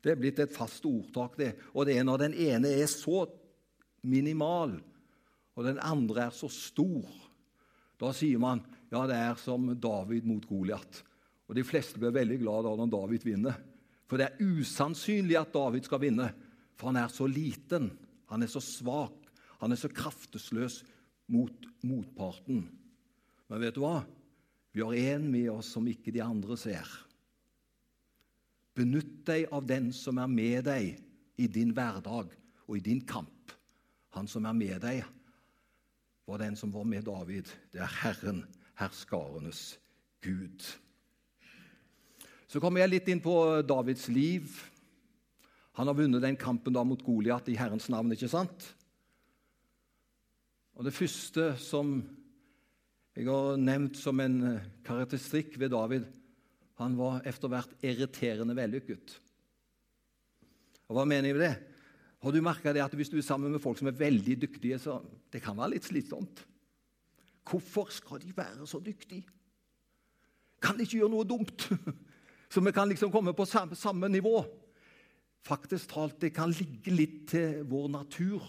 Det 0.00 0.14
er 0.14 0.20
blitt 0.20 0.40
et 0.40 0.54
fast 0.54 0.84
ordtak, 0.88 1.36
det. 1.36 1.52
Og 1.76 1.86
det 1.86 1.98
er 1.98 2.06
når 2.08 2.24
den 2.24 2.36
ene 2.40 2.72
er 2.72 2.88
så 2.88 3.26
minimal, 4.08 4.78
og 5.56 5.66
den 5.66 5.80
andre 5.84 6.28
er 6.28 6.34
så 6.34 6.48
stor. 6.52 7.08
Da 8.00 8.14
sier 8.16 8.40
man 8.40 8.62
ja, 8.90 9.04
det 9.06 9.16
er 9.16 9.36
som 9.38 9.68
David 9.78 10.26
mot 10.26 10.46
Goliat. 10.48 11.02
Og 11.50 11.56
de 11.58 11.64
fleste 11.66 12.00
blir 12.00 12.14
veldig 12.14 12.38
glad 12.40 12.64
da 12.66 12.72
når 12.78 12.92
David 12.94 13.26
vinner. 13.26 13.58
For 14.10 14.18
det 14.18 14.30
er 14.30 14.40
usannsynlig 14.42 15.36
at 15.38 15.52
David 15.54 15.86
skal 15.86 16.02
vinne, 16.02 16.30
for 16.78 16.90
han 16.90 16.98
er 17.02 17.12
så 17.12 17.28
liten. 17.30 17.90
Han 18.32 18.42
er 18.42 18.50
så 18.50 18.62
svak. 18.64 19.28
Han 19.60 19.74
er 19.74 19.78
så 19.78 19.90
kraftesløs 19.92 20.80
mot 21.30 21.68
motparten. 21.86 22.64
Men 23.50 23.62
vet 23.62 23.76
du 23.76 23.84
hva? 23.84 24.00
Vi 24.74 24.82
har 24.82 24.94
én 24.94 25.26
med 25.30 25.50
oss 25.52 25.72
som 25.74 25.86
ikke 25.90 26.14
de 26.14 26.22
andre 26.24 26.56
ser. 26.58 26.86
Benytt 28.80 29.26
deg 29.28 29.50
av 29.52 29.66
den 29.68 29.90
som 29.92 30.18
er 30.22 30.30
med 30.30 30.64
deg 30.70 30.94
i 31.40 31.48
din 31.52 31.74
hverdag 31.76 32.30
og 32.64 32.76
i 32.78 32.84
din 32.84 33.02
kamp. 33.04 33.52
Han 34.16 34.28
som 34.30 34.46
er 34.48 34.56
med 34.56 34.80
deg, 34.82 35.02
var 36.24 36.40
den 36.40 36.56
som 36.56 36.72
var 36.72 36.86
med 36.88 37.04
David. 37.04 37.50
Det 37.72 37.82
er 37.82 37.98
Herren 38.00 38.44
herskarenes 38.80 39.76
Gud. 40.24 40.64
Så 42.48 42.60
kommer 42.62 42.82
jeg 42.82 42.94
litt 42.94 43.10
inn 43.12 43.22
på 43.22 43.34
Davids 43.66 44.08
liv. 44.10 44.48
Han 45.78 45.90
har 45.90 45.98
vunnet 45.98 46.24
den 46.24 46.38
kampen 46.40 46.74
da 46.74 46.82
mot 46.86 47.02
Goliat 47.04 47.50
i 47.52 47.58
Herrens 47.58 47.90
navn, 47.92 48.14
ikke 48.16 48.30
sant? 48.30 48.72
Og 50.74 50.86
Det 50.86 50.96
første 50.96 51.52
som 51.60 52.00
jeg 53.12 53.28
har 53.28 53.60
nevnt 53.60 53.98
som 54.00 54.20
en 54.22 54.40
karakteristikk 54.86 55.58
ved 55.60 55.74
David, 55.74 56.08
han 56.80 56.96
var 56.98 57.24
etter 57.28 57.50
hvert 57.52 57.72
irriterende 57.84 58.56
vellykket. 58.56 59.16
Og 60.88 60.96
Hva 60.96 61.06
mener 61.06 61.30
jeg 61.30 61.36
med 61.36 61.44
det? 61.44 61.56
Har 62.20 62.32
du 62.34 62.40
merka 62.44 62.72
at 62.74 62.94
hvis 62.96 63.08
du 63.12 63.18
er 63.20 63.24
sammen 63.24 63.52
med 63.52 63.62
folk 63.62 63.78
som 63.78 63.88
er 63.88 63.96
veldig 63.96 64.36
dyktige, 64.42 64.78
så 64.78 64.98
det 65.32 65.42
kan 65.44 65.56
være 65.56 65.76
litt 65.76 65.88
slitsomt? 65.88 66.42
Hvorfor 67.48 67.88
skal 67.92 68.20
de 68.20 68.32
være 68.36 68.66
så 68.68 68.80
dyktige? 68.84 69.24
Kan 70.60 70.76
de 70.76 70.84
ikke 70.84 71.00
gjøre 71.00 71.14
noe 71.14 71.24
dumt? 71.24 71.68
Så 72.50 72.58
vi 72.60 72.72
kan 72.74 72.88
liksom 72.90 73.12
komme 73.14 73.30
på 73.30 73.44
samme, 73.46 73.76
samme 73.78 74.08
nivå. 74.10 74.40
Faktisk 75.46 75.92
talt, 75.92 76.16
det 76.18 76.32
kan 76.34 76.50
ligge 76.50 76.90
litt 76.90 77.20
til 77.30 77.60
vår 77.70 77.86
natur 77.94 78.42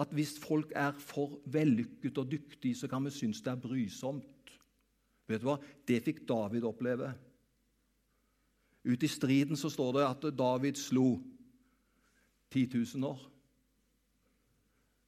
at 0.00 0.10
hvis 0.16 0.32
folk 0.42 0.72
er 0.74 0.96
for 0.98 1.36
vellykket 1.52 2.18
og 2.18 2.30
dyktige, 2.30 2.74
så 2.74 2.88
kan 2.90 3.04
vi 3.04 3.12
synes 3.14 3.42
det 3.44 3.52
er 3.52 3.60
brysomt. 3.60 4.54
Vet 5.28 5.44
du 5.44 5.46
hva? 5.46 5.58
Det 5.86 6.00
fikk 6.02 6.24
David 6.28 6.66
oppleve. 6.66 7.12
Ute 8.84 9.06
i 9.06 9.08
striden 9.08 9.56
så 9.56 9.70
står 9.72 9.96
det 9.96 10.08
at 10.08 10.26
David 10.36 10.76
slo 10.76 11.18
10 12.52 12.68
000 12.96 13.08
år. 13.08 13.22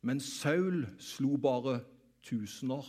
Men 0.07 0.21
Saul 0.21 0.87
slo 1.03 1.37
bare 1.37 1.81
1000 2.25 2.73
år. 2.73 2.87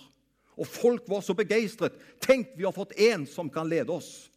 Og 0.58 0.67
folk 0.67 1.10
var 1.10 1.21
så 1.21 1.36
begeistret. 1.38 1.97
Tenk, 2.21 2.56
vi 2.58 2.65
har 2.65 2.73
fått 2.73 2.95
en 2.97 3.28
som 3.30 3.50
kan 3.54 3.69
lede 3.69 3.93
oss. 3.93 4.30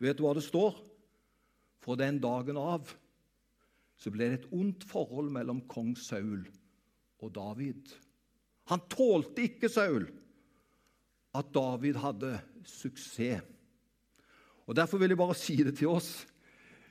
Vet 0.00 0.16
du 0.16 0.24
hva 0.24 0.34
det 0.36 0.46
står? 0.46 0.76
Fra 1.82 1.96
den 1.98 2.20
dagen 2.22 2.56
av 2.60 2.88
så 3.98 4.12
ble 4.14 4.28
det 4.30 4.38
et 4.38 4.50
ondt 4.54 4.84
forhold 4.86 5.32
mellom 5.34 5.64
kong 5.66 5.96
Saul 5.98 6.44
og 7.18 7.32
David. 7.34 7.90
Han 8.70 8.84
tålte 8.92 9.48
ikke 9.48 9.70
Saul 9.72 10.06
at 11.34 11.50
David 11.54 11.98
hadde 11.98 12.36
suksess. 12.68 13.42
Og 14.68 14.76
Derfor 14.76 15.00
vil 15.00 15.14
jeg 15.14 15.20
bare 15.20 15.36
si 15.38 15.56
det 15.64 15.78
til 15.78 15.88
oss. 15.88 16.26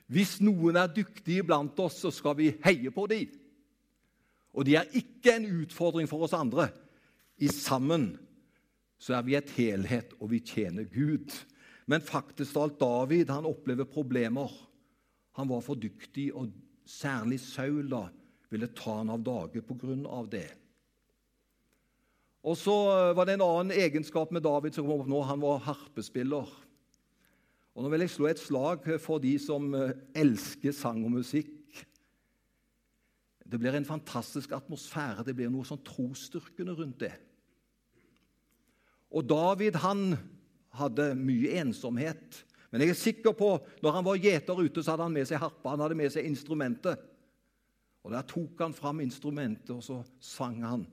Hvis 0.09 0.37
noen 0.41 0.79
er 0.79 0.89
dyktige 0.89 1.45
blant 1.45 1.77
oss, 1.83 1.99
så 2.01 2.11
skal 2.15 2.37
vi 2.39 2.55
heie 2.63 2.91
på 2.93 3.05
dem. 3.11 3.29
Og 4.57 4.65
de 4.65 4.77
er 4.79 4.95
ikke 4.97 5.35
en 5.37 5.49
utfordring 5.61 6.07
for 6.09 6.25
oss 6.25 6.33
andre. 6.33 6.71
I 7.37 7.51
sammen 7.53 8.15
så 8.97 9.19
er 9.19 9.25
vi 9.27 9.35
et 9.37 9.51
helhet, 9.59 10.15
og 10.17 10.31
vi 10.31 10.41
tjener 10.41 10.87
Gud. 10.89 11.35
Men 11.85 12.01
faktisk 12.01 12.57
alt 12.57 12.79
David 12.81 13.29
han 13.29 13.45
opplever 13.45 13.85
problemer. 13.85 14.49
Han 15.37 15.51
var 15.51 15.61
for 15.61 15.77
dyktig, 15.77 16.31
og 16.33 16.49
særlig 16.87 17.37
Saul 17.43 17.85
da, 17.91 18.07
ville 18.49 18.71
ta 18.73 19.03
han 19.03 19.11
av 19.13 19.21
dage 19.21 19.61
pga. 19.61 20.23
det. 20.31 20.49
Og 22.47 22.57
så 22.57 22.73
var 23.13 23.25
det 23.27 23.35
en 23.35 23.45
annen 23.45 23.75
egenskap 23.75 24.31
med 24.31 24.41
David 24.41 24.73
som 24.73 24.87
kom 24.87 25.03
opp 25.03 25.11
nå. 25.11 25.21
Han 25.21 25.43
var 25.43 25.65
harpespiller. 25.67 26.47
Og 27.77 27.85
Nå 27.85 27.91
vil 27.93 28.01
jeg 28.01 28.09
slå 28.09 28.25
et 28.25 28.39
slag 28.41 28.87
for 28.97 29.21
de 29.21 29.35
som 29.37 29.69
eh, 29.77 29.93
elsker 30.17 30.73
sang 30.73 31.03
og 31.05 31.11
musikk. 31.13 31.53
Det 33.45 33.59
blir 33.61 33.77
en 33.77 33.85
fantastisk 33.85 34.55
atmosfære. 34.57 35.27
Det 35.27 35.35
blir 35.37 35.51
noe 35.53 35.67
sånn 35.67 35.83
trosstyrkende 35.85 36.73
rundt 36.73 37.03
det. 37.05 37.11
Og 39.13 39.29
David 39.29 39.77
han 39.83 40.17
hadde 40.73 41.11
mye 41.21 41.53
ensomhet. 41.61 42.41
Men 42.73 42.81
jeg 42.81 42.95
er 42.95 42.99
sikker 42.99 43.37
på 43.37 43.53
når 43.85 43.99
han 43.99 44.09
var 44.09 44.25
gjeter 44.25 44.57
ute, 44.57 44.81
så 44.81 44.95
hadde 44.95 45.05
han 45.05 45.15
med 45.19 45.29
seg 45.29 45.39
harpa, 45.45 45.75
han 45.75 45.85
hadde 45.85 46.01
med 46.01 46.17
seg 46.17 46.25
instrumentet. 46.25 47.05
Og 48.01 48.17
Der 48.17 48.25
tok 48.25 48.65
han 48.65 48.73
fram 48.73 49.05
instrumentet, 49.05 49.69
og 49.77 49.85
så 49.85 50.01
sang 50.17 50.63
han. 50.65 50.89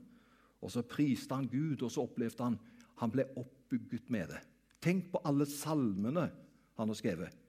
Og 0.61 0.69
så 0.69 0.85
priste 0.85 1.33
han 1.33 1.49
Gud, 1.49 1.81
og 1.81 1.89
så 1.89 2.05
opplevde 2.05 2.45
han 2.45 2.61
han 3.01 3.11
ble 3.11 3.25
oppbygget 3.41 4.13
med 4.13 4.29
det. 4.31 4.45
Tenk 4.85 5.09
på 5.11 5.25
alle 5.25 5.49
salmene 5.49 6.29
han 6.75 6.91
har 6.91 6.97
skrevet. 6.97 7.41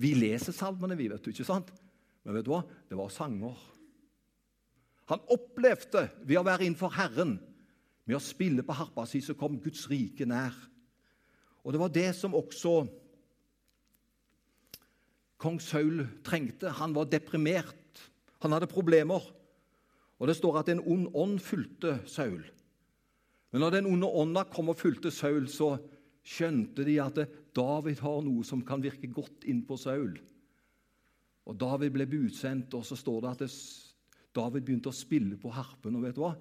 Vi 0.00 0.14
leser 0.16 0.54
salmene, 0.56 0.96
vi, 0.96 1.10
vet 1.12 1.22
du, 1.24 1.30
ikke 1.32 1.46
sant? 1.46 1.70
Men 2.24 2.36
vet 2.36 2.46
du 2.46 2.52
hva? 2.52 2.62
Det 2.88 2.98
var 2.98 3.12
sanger. 3.12 3.58
Han 5.10 5.22
opplevde 5.34 6.06
ved 6.22 6.38
å 6.38 6.46
være 6.46 6.66
innenfor 6.66 6.92
Herren 6.94 7.36
med 8.06 8.16
å 8.16 8.22
spille 8.22 8.64
på 8.66 8.76
harpa 8.76 9.04
si, 9.08 9.20
så 9.22 9.36
kom 9.38 9.58
Guds 9.62 9.88
rike 9.90 10.26
nær. 10.28 10.54
Og 11.64 11.74
det 11.74 11.80
var 11.82 11.92
det 11.92 12.08
som 12.16 12.36
også 12.38 12.74
kong 15.40 15.60
Saul 15.62 16.04
trengte. 16.24 16.72
Han 16.80 16.94
var 16.96 17.10
deprimert. 17.10 17.76
Han 18.44 18.54
hadde 18.56 18.70
problemer. 18.70 19.24
Og 20.20 20.28
Det 20.28 20.36
står 20.36 20.60
at 20.60 20.68
en 20.68 20.82
ond 20.84 21.08
ånd 21.16 21.38
fulgte 21.40 21.98
Saul. 22.06 22.42
Men 23.50 23.64
når 23.64 23.70
den 23.78 23.88
onde 23.88 24.06
ånda 24.06 24.44
kom 24.52 24.68
og 24.70 24.78
fulgte 24.78 25.10
Saul, 25.10 25.48
så 25.48 25.74
skjønte 26.26 26.84
de 26.86 26.98
at 27.02 27.20
David 27.56 28.02
har 28.04 28.20
noe 28.24 28.44
som 28.46 28.62
kan 28.66 28.82
virke 28.84 29.10
godt 29.12 29.46
inn 29.48 29.62
på 29.66 29.78
Saul. 29.80 30.14
Og 31.48 31.58
David 31.58 31.94
ble 31.94 32.06
budsendt, 32.10 32.74
og 32.76 32.84
så 32.86 32.98
står 32.98 33.24
det 33.24 33.32
at 33.34 33.58
David 34.36 34.66
begynte 34.66 34.92
å 34.92 34.96
spille 34.96 35.38
på 35.40 35.52
harpen. 35.54 35.96
og 35.96 36.04
vet 36.04 36.18
du 36.18 36.22
hva? 36.22 36.34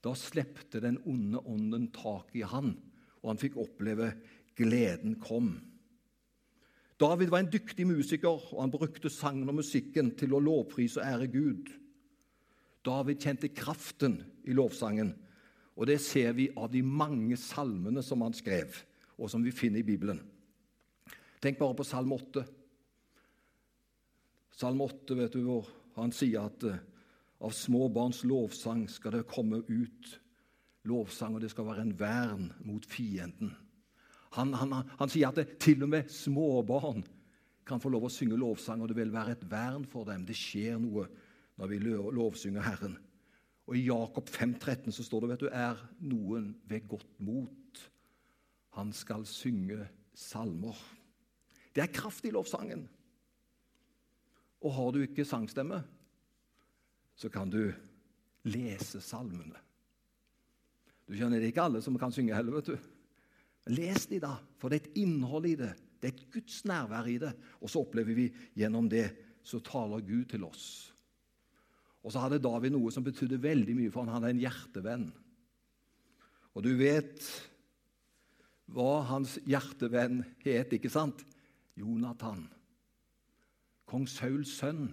Da 0.00 0.12
slepte 0.16 0.80
den 0.80 0.98
onde 1.08 1.40
ånden 1.44 1.88
tak 1.92 2.34
i 2.36 2.44
han, 2.44 2.74
og 3.20 3.32
han 3.32 3.40
fikk 3.40 3.58
oppleve 3.60 4.14
gleden 4.56 5.18
kom. 5.20 5.54
David 7.00 7.30
var 7.32 7.40
en 7.40 7.52
dyktig 7.52 7.86
musiker, 7.88 8.42
og 8.52 8.60
han 8.60 8.72
brukte 8.72 9.12
sangen 9.12 9.48
og 9.48 9.60
musikken 9.62 10.12
til 10.20 10.34
å 10.36 10.42
lovprise 10.42 11.00
og 11.00 11.06
ære 11.06 11.30
Gud. 11.32 11.70
David 12.84 13.20
kjente 13.20 13.52
kraften 13.52 14.18
i 14.48 14.56
lovsangen, 14.56 15.14
og 15.76 15.88
det 15.88 16.00
ser 16.04 16.34
vi 16.36 16.50
av 16.56 16.68
de 16.72 16.82
mange 16.84 17.38
salmene 17.40 18.04
som 18.04 18.20
han 18.24 18.36
skrev, 18.36 18.82
og 19.20 19.30
som 19.30 19.44
vi 19.44 19.52
finner 19.52 19.82
i 19.82 19.86
Bibelen. 19.86 20.20
Tenk 21.40 21.58
bare 21.60 21.76
på 21.76 21.86
Salme 21.86 22.16
8. 22.16 22.44
Salme 24.56 24.88
8, 24.88 25.16
vet 25.16 25.36
du, 25.36 25.44
hvor 25.44 25.68
han 25.96 26.12
sier 26.12 26.48
at 26.48 26.66
uh, 26.68 26.80
av 27.40 27.54
små 27.56 27.86
barns 27.92 28.24
lovsang 28.28 28.84
skal 28.92 29.16
det 29.16 29.28
komme 29.28 29.62
ut 29.68 30.10
lovsang, 30.88 31.36
og 31.36 31.44
det 31.44 31.52
skal 31.52 31.68
være 31.68 31.84
en 31.86 31.96
vern 31.96 32.50
mot 32.68 32.84
fienden. 32.88 33.54
Han, 34.36 34.52
han, 34.54 34.74
han 34.98 35.10
sier 35.10 35.30
at 35.30 35.40
det, 35.40 35.46
til 35.60 35.82
og 35.84 35.90
med 35.92 36.12
småbarn 36.12 37.02
kan 37.66 37.80
få 37.82 37.90
lov 37.92 38.06
å 38.06 38.12
synge 38.12 38.38
lovsang, 38.40 38.82
og 38.82 38.90
det 38.90 38.98
vil 38.98 39.12
være 39.14 39.36
et 39.36 39.46
vern 39.50 39.86
for 39.88 40.08
dem. 40.08 40.26
Det 40.28 40.36
skjer 40.38 40.78
noe 40.80 41.06
når 41.60 41.72
vi 41.72 41.80
lovsynger 41.84 42.64
Herren. 42.64 42.96
Og 43.68 43.76
I 43.78 43.86
Jakob 43.86 44.30
5,13 44.30 44.94
så 44.94 45.04
står 45.06 45.24
det 45.24 45.32
vet 45.32 45.44
du, 45.44 45.50
er 45.52 45.82
noen 46.02 46.52
ved 46.68 46.88
godt 46.90 47.20
mot. 47.22 47.82
Han 48.78 48.92
skal 48.94 49.26
synge 49.28 49.82
salmer. 50.14 50.76
Det 51.74 51.82
er 51.82 51.94
kraft 51.94 52.26
i 52.26 52.32
lovsangen. 52.34 52.86
Og 54.60 54.74
har 54.76 54.92
du 54.92 55.00
ikke 55.02 55.24
sangstemme, 55.24 55.80
så 57.16 57.30
kan 57.32 57.50
du 57.50 57.72
lese 58.48 59.00
salmene. 59.04 59.56
Du 61.08 61.16
skjønner, 61.16 61.40
Det 61.40 61.48
er 61.48 61.52
ikke 61.52 61.66
alle 61.66 61.82
som 61.82 61.98
kan 61.98 62.12
synge 62.12 62.34
heller. 62.34 62.52
vet 62.52 62.66
du. 62.66 62.78
Les 63.66 64.06
de, 64.06 64.20
da, 64.20 64.36
for 64.56 64.68
det 64.68 64.80
er 64.80 64.84
et 64.86 64.96
innhold 65.02 65.46
i 65.46 65.56
det. 65.58 65.74
Det 66.00 66.08
er 66.08 66.14
et 66.14 66.30
Guds 66.32 66.64
nærvær 66.64 67.06
i 67.06 67.18
det. 67.18 67.32
Og 67.60 67.70
så 67.70 67.82
opplever 67.82 68.14
vi 68.14 68.30
gjennom 68.54 68.88
det 68.88 69.10
så 69.42 69.60
taler 69.64 70.04
Gud 70.04 70.24
til 70.30 70.44
oss. 70.44 70.92
Og 72.04 72.12
så 72.12 72.22
hadde 72.22 72.40
David 72.40 72.72
noe 72.72 72.92
som 72.92 73.04
betydde 73.04 73.40
veldig 73.42 73.76
mye, 73.76 73.92
for 73.92 74.04
han 74.04 74.14
hadde 74.14 74.32
en 74.34 74.42
hjertevenn. 74.42 75.08
Og 76.56 76.64
du 76.64 76.72
vet 76.78 77.20
hva 78.70 79.02
hans 79.08 79.36
hjertevenn 79.48 80.22
het, 80.44 80.72
ikke 80.76 80.90
sant? 80.92 81.24
Jonathan. 81.78 82.44
Kong 83.90 84.06
Sauls 84.08 84.52
sønn. 84.60 84.92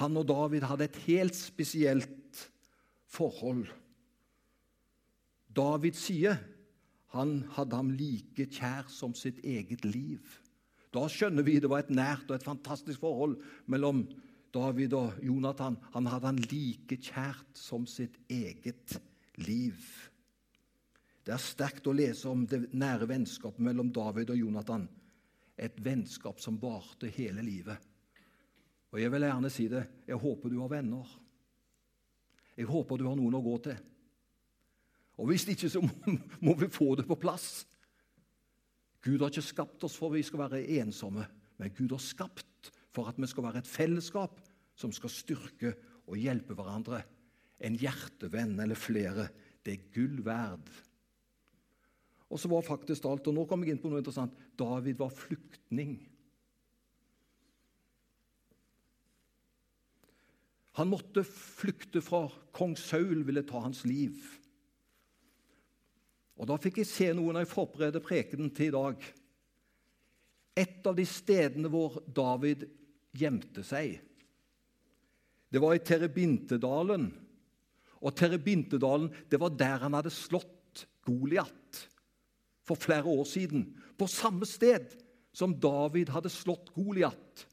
Han 0.00 0.16
og 0.16 0.28
David 0.30 0.64
hadde 0.70 0.88
et 0.88 1.00
helt 1.04 1.36
spesielt 1.36 2.46
forhold. 3.12 3.66
David 5.52 5.98
sier 6.00 6.38
han 7.12 7.42
hadde 7.58 7.76
ham 7.76 7.90
like 7.92 8.46
kjær 8.48 8.88
som 8.88 9.12
sitt 9.12 9.42
eget 9.44 9.84
liv. 9.84 10.24
Da 10.92 11.04
skjønner 11.12 11.44
vi 11.44 11.58
det 11.60 11.68
var 11.68 11.84
et 11.84 11.92
nært 11.92 12.30
og 12.30 12.38
et 12.38 12.46
fantastisk 12.46 13.04
forhold 13.04 13.36
mellom 13.68 14.06
David 14.52 14.96
og 14.96 15.20
Jonathan. 15.24 15.76
Han 15.92 16.08
hadde 16.08 16.30
han 16.30 16.40
like 16.48 16.96
kjært 16.96 17.52
som 17.56 17.84
sitt 17.88 18.16
eget 18.32 18.96
liv. 19.44 19.76
Det 21.22 21.34
er 21.34 21.42
sterkt 21.42 21.86
å 21.86 21.94
lese 21.94 22.26
om 22.30 22.42
det 22.48 22.72
nære 22.74 23.06
vennskapet 23.10 23.62
mellom 23.62 23.92
David 23.94 24.32
og 24.34 24.40
Jonathan. 24.40 24.88
Et 25.54 25.76
vennskap 25.84 26.40
som 26.42 26.58
varte 26.58 27.10
hele 27.14 27.44
livet. 27.46 27.78
Og 28.92 29.00
jeg 29.00 29.12
vil 29.12 29.26
gjerne 29.28 29.50
si 29.52 29.68
det 29.70 29.84
jeg 30.08 30.18
håper 30.20 30.52
du 30.52 30.58
har 30.60 30.72
venner. 30.72 31.06
Jeg 32.58 32.68
håper 32.68 33.00
du 33.00 33.06
har 33.08 33.16
noen 33.16 33.38
å 33.38 33.44
gå 33.44 33.54
til. 33.68 33.78
Og 35.20 35.28
Hvis 35.30 35.46
ikke, 35.48 35.70
så 35.70 35.82
må 36.46 36.56
vi 36.58 36.68
få 36.72 36.94
det 36.98 37.06
på 37.08 37.18
plass. 37.20 37.64
Gud 39.02 39.22
har 39.22 39.32
ikke 39.32 39.44
skapt 39.44 39.86
oss 39.86 39.96
for 39.98 40.12
at 40.12 40.18
vi 40.18 40.26
skal 40.26 40.44
være 40.44 40.62
ensomme, 40.78 41.24
men 41.58 41.74
Gud 41.74 41.94
har 41.94 42.02
skapt 42.02 42.70
for 42.94 43.08
at 43.10 43.18
vi 43.18 43.28
skal 43.30 43.46
være 43.46 43.62
et 43.62 43.70
fellesskap 43.70 44.38
som 44.78 44.92
skal 44.94 45.12
styrke 45.12 45.74
og 46.06 46.18
hjelpe 46.18 46.54
hverandre. 46.58 47.02
En 47.62 47.76
hjertevenn 47.78 48.58
eller 48.62 48.78
flere. 48.78 49.28
Det 49.62 49.74
er 49.74 49.90
gull 49.94 50.22
verd. 50.26 50.70
Og 52.32 52.40
så 52.40 52.48
var 52.48 52.64
faktisk 52.64 53.04
alt, 53.04 53.28
og 53.28 53.36
Nå 53.36 53.44
kommer 53.48 53.68
jeg 53.68 53.76
inn 53.76 53.82
på 53.82 53.90
noe 53.92 54.00
interessant. 54.00 54.36
David 54.56 54.96
var 55.02 55.12
flyktning. 55.12 55.98
Han 60.80 60.88
måtte 60.88 61.26
flykte 61.28 62.00
fra 62.00 62.24
kong 62.56 62.72
Saul 62.80 63.20
ville 63.28 63.44
ta 63.44 63.60
hans 63.60 63.82
liv. 63.84 64.16
Og 66.40 66.48
Da 66.48 66.56
fikk 66.56 66.80
jeg 66.80 66.88
se 66.88 67.10
noe 67.12 67.34
når 67.34 67.44
jeg 67.44 67.52
forberedte 67.52 68.00
prekenen 68.02 68.48
til 68.56 68.70
i 68.70 68.76
dag. 68.78 69.04
Et 70.56 70.88
av 70.88 70.96
de 70.96 71.04
stedene 71.08 71.68
hvor 71.72 72.00
David 72.08 72.64
gjemte 73.12 73.60
seg, 73.64 74.00
det 75.52 75.60
var 75.60 75.76
i 75.76 75.84
Terebintedalen. 75.84 77.10
Og 78.00 78.16
Terebintedalen 78.16 79.10
det 79.28 79.40
var 79.40 79.52
der 79.52 79.84
han 79.84 80.00
hadde 80.00 80.12
slått 80.12 80.86
Goliat 81.04 81.82
for 82.66 82.78
flere 82.78 83.04
år 83.04 83.24
siden. 83.28 83.66
På 83.98 84.06
samme 84.06 84.46
sted 84.46 84.94
som 85.32 85.54
David 85.60 86.12
hadde 86.12 86.30
slått 86.32 86.72
Goliat. 86.74 87.46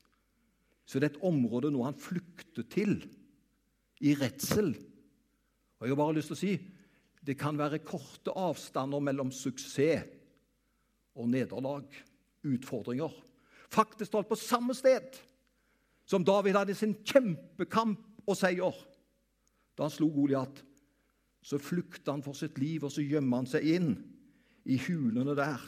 Så 0.85 0.99
det 0.99 1.09
er 1.09 1.15
et 1.15 1.25
område 1.29 1.71
nå 1.71 1.83
han 1.85 1.97
flykter 1.97 2.65
til 2.69 2.97
i 4.01 4.15
redsel. 4.17 4.73
Og 5.79 5.87
Jeg 5.87 5.93
har 5.93 6.01
bare 6.01 6.17
lyst 6.17 6.33
til 6.33 6.37
å 6.37 6.43
si 6.43 6.53
det 7.29 7.35
kan 7.37 7.57
være 7.59 7.81
korte 7.83 8.31
avstander 8.31 9.01
mellom 9.03 9.29
suksess 9.35 10.07
og 11.19 11.27
nederlag, 11.27 11.83
utfordringer. 12.47 13.11
Faktisk 13.69 14.15
holdt 14.15 14.29
på 14.31 14.37
samme 14.39 14.73
sted 14.73 15.17
som 16.09 16.23
David 16.25 16.55
hadde 16.57 16.75
sin 16.77 16.95
kjempekamp 17.05 18.23
og 18.25 18.37
seier. 18.39 18.73
Da 19.75 19.85
han 19.85 19.93
slo 19.93 20.07
Goliat, 20.13 20.63
så 21.43 21.59
flykta 21.61 22.15
han 22.15 22.23
for 22.23 22.37
sitt 22.37 22.57
liv, 22.59 22.83
og 22.87 22.91
så 22.91 23.03
gjemmer 23.03 23.43
han 23.43 23.51
seg 23.51 23.67
inn 23.75 23.91
i 24.69 24.77
hulene 24.85 25.35
der. 25.37 25.61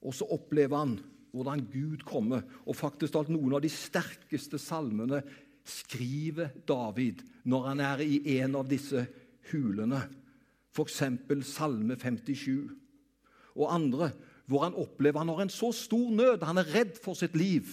Og 0.00 0.16
så 0.16 0.26
opplever 0.32 0.80
han 0.80 0.98
hvordan 1.30 1.62
Gud 1.70 2.04
kommer. 2.08 2.42
Og 2.66 2.78
faktisk 2.78 3.14
talt 3.14 3.30
noen 3.32 3.54
av 3.56 3.62
de 3.64 3.70
sterkeste 3.72 4.58
salmene 4.60 5.20
skriver 5.68 6.54
David 6.66 7.22
når 7.48 7.68
han 7.68 7.82
er 7.84 8.02
i 8.04 8.16
en 8.40 8.56
av 8.58 8.68
disse 8.70 9.04
hulene. 9.52 10.02
F.eks. 10.70 11.02
Salme 11.50 11.98
57 11.98 12.70
og 13.58 13.66
andre, 13.66 14.12
hvor 14.46 14.62
han 14.64 14.76
opplever 14.78 15.20
han 15.20 15.32
har 15.32 15.42
en 15.44 15.52
så 15.52 15.72
stor 15.74 16.10
nød. 16.14 16.46
Han 16.46 16.62
er 16.62 16.70
redd 16.74 16.98
for 17.02 17.18
sitt 17.18 17.34
liv. 17.38 17.66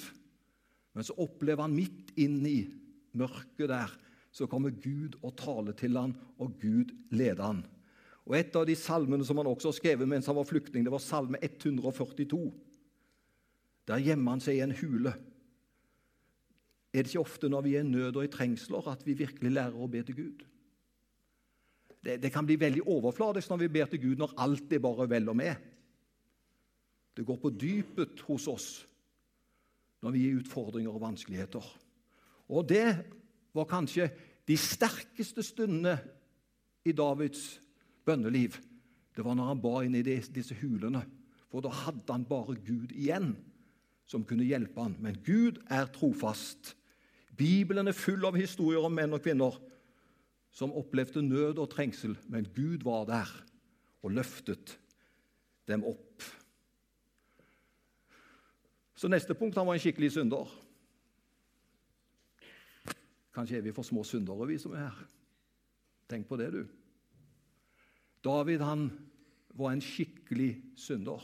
Men 0.98 1.06
så 1.06 1.13
opplever 1.22 1.63
han 1.63 1.76
midt 1.78 2.12
inni 2.17 2.63
mørket 3.17 3.70
der, 3.70 3.91
så 4.34 4.46
kommer 4.50 4.74
Gud 4.74 5.15
og 5.26 5.36
taler 5.38 5.74
til 5.78 5.98
han, 5.98 6.13
og 6.38 6.58
Gud 6.62 6.91
leder 7.13 7.43
han. 7.46 7.63
Og 8.28 8.36
Et 8.36 8.56
av 8.60 8.66
de 8.68 8.76
salmene 8.76 9.26
som 9.26 9.40
han 9.40 9.48
også 9.48 9.72
har 9.72 9.78
skrevet 9.78 10.10
mens 10.10 10.28
han 10.28 10.36
var 10.36 10.48
flyktning, 10.48 10.84
det 10.84 10.92
var 10.92 11.04
salme 11.04 11.40
142. 11.42 12.42
Der 13.88 14.04
gjemmer 14.04 14.36
han 14.36 14.44
seg 14.44 14.60
i 14.60 14.66
en 14.66 14.76
hule. 14.76 15.16
Er 16.92 17.04
det 17.04 17.13
ikke 17.13 17.24
ofte 17.24 17.50
når 17.50 17.63
vi 17.63 17.76
er 17.78 17.86
i 17.86 17.88
nød 17.88 18.20
og 18.20 18.26
i 18.26 18.32
trengsler, 18.32 18.92
at 18.92 19.06
vi 19.08 19.16
virkelig 19.16 19.54
lærer 19.54 19.80
å 19.80 19.88
be 19.92 20.04
til 20.04 20.18
Gud? 20.18 20.46
det, 22.08 22.22
det, 22.24 22.32
kan 22.32 22.46
bli 22.48 22.56
veldig 22.60 22.86
overfladisk 22.88 23.50
når 23.52 23.63
vi 23.66 23.74
ber 23.76 23.90
til 23.92 24.02
Gud 24.02 24.22
når 24.22 24.36
alt 24.40 24.74
er 24.74 24.84
bare 24.84 25.10
vel 25.10 25.30
og 25.30 25.36
med. 25.36 25.56
Det 27.18 27.26
går 27.26 27.40
på 27.42 27.52
dypet 27.52 28.22
hos 28.28 28.48
oss 28.48 28.70
når 30.06 30.13
vi 30.13 30.24
gir 30.24 30.40
utfordringer 30.40 30.94
og 30.94 31.02
vanskeligheter. 31.02 31.66
Og 32.54 32.68
det 32.70 32.88
var 33.58 33.68
kanskje 33.68 34.08
de 34.48 34.56
sterkeste 34.58 35.44
stundene 35.44 35.98
i 36.88 36.94
Davids 36.96 37.58
bønneliv. 38.08 38.58
Det 39.15 39.26
var 39.26 39.36
når 39.38 39.52
han 39.52 39.62
ba 39.62 39.76
inn 39.84 39.98
i 39.98 40.06
disse 40.06 40.56
hulene. 40.62 41.04
For 41.52 41.63
da 41.63 41.72
hadde 41.74 42.12
han 42.12 42.26
bare 42.28 42.58
Gud 42.63 42.93
igjen 42.96 43.34
som 44.08 44.26
kunne 44.28 44.48
hjelpe 44.48 44.82
han. 44.82 44.96
Men 45.04 45.20
Gud 45.26 45.60
er 45.74 45.89
trofast. 45.91 46.76
Bibelen 47.38 47.88
er 47.88 47.98
full 47.98 48.24
av 48.26 48.38
historier 48.39 48.84
om 48.84 48.96
menn 48.96 49.15
og 49.15 49.24
kvinner 49.24 49.58
som 50.58 50.74
opplevde 50.74 51.22
nød 51.22 51.60
og 51.62 51.70
trengsel, 51.70 52.15
men 52.34 52.48
Gud 52.56 52.82
var 52.88 53.06
der 53.06 53.30
og 54.02 54.15
løftet 54.15 54.74
dem 55.70 55.84
opp. 55.86 56.24
Så 58.98 59.10
neste 59.12 59.36
punkt 59.38 59.60
han 59.60 59.67
var 59.67 59.78
en 59.78 59.84
skikkelig 59.84 60.15
synder. 60.15 60.50
Kanskje 63.38 63.60
er 63.60 63.67
vi 63.67 63.76
for 63.76 63.86
små 63.86 64.02
syndere, 64.08 64.48
vi 64.50 64.58
som 64.58 64.74
er 64.74 64.88
her. 64.88 65.04
Tenk 66.10 66.26
på 66.26 66.39
det, 66.41 66.50
du. 66.56 66.63
David 68.28 68.63
han 68.66 68.90
var 69.58 69.74
en 69.74 69.84
skikkelig 69.84 70.52
synder. 70.76 71.24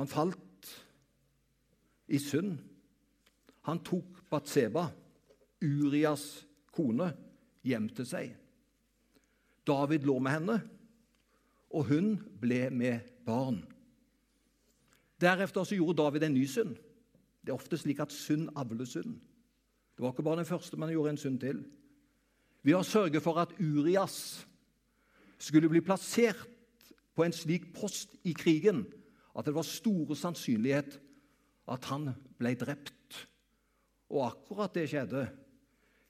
Han 0.00 0.10
falt 0.10 0.70
i 2.08 2.18
synd. 2.18 2.56
Han 3.68 3.82
tok 3.84 4.24
Batseba 4.30 4.88
Urias 5.64 6.24
kone 6.74 7.12
hjem 7.64 7.90
til 7.96 8.08
seg. 8.08 8.32
David 9.64 10.04
lå 10.04 10.18
med 10.20 10.34
henne, 10.34 10.56
og 11.72 11.86
hun 11.88 12.16
ble 12.40 12.66
med 12.74 13.06
barn. 13.26 13.62
Deretter 15.20 15.64
så 15.64 15.78
gjorde 15.78 16.02
David 16.02 16.26
en 16.26 16.36
ny 16.36 16.44
synd. 16.50 16.74
Det 17.40 17.52
er 17.52 17.56
ofte 17.56 17.78
slik 17.80 18.02
at 18.02 18.12
synd 18.12 18.50
avler 18.58 18.88
synd. 18.88 19.16
Det 19.94 20.02
var 20.02 20.12
ikke 20.12 20.26
bare 20.26 20.42
den 20.42 20.48
første, 20.48 20.76
men 20.76 20.88
han 20.88 20.96
gjorde 20.96 21.14
en 21.14 21.22
synd 21.22 21.40
til. 21.40 21.64
Ved 22.64 22.78
å 22.78 22.86
sørge 22.86 23.20
for 23.20 23.38
at 23.42 23.52
Urias 23.60 24.16
skulle 25.36 25.68
bli 25.68 25.82
plassert 25.84 26.40
på 27.14 27.26
en 27.26 27.34
slik 27.34 27.68
post 27.76 28.16
i 28.24 28.32
krigen 28.36 28.82
at 29.34 29.46
det 29.46 29.54
var 29.54 29.66
store 29.66 30.16
sannsynlighet 30.16 30.96
at 31.70 31.88
han 31.90 32.12
ble 32.38 32.54
drept. 32.58 33.24
Og 34.14 34.24
akkurat 34.28 34.74
det 34.76 34.88
skjedde. 34.90 35.26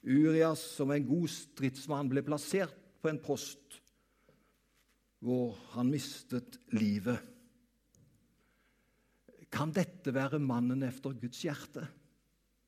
Urias, 0.04 0.60
som 0.76 0.92
en 0.92 1.06
god 1.08 1.30
stridsmann, 1.32 2.10
ble 2.12 2.22
plassert 2.26 2.74
på 3.00 3.10
en 3.10 3.20
post 3.22 3.80
hvor 5.24 5.56
han 5.72 5.88
mistet 5.88 6.58
livet. 6.76 7.16
Kan 9.54 9.72
dette 9.72 10.12
være 10.12 10.42
mannen 10.42 10.82
efter 10.84 11.14
Guds 11.16 11.40
hjerte? 11.46 11.86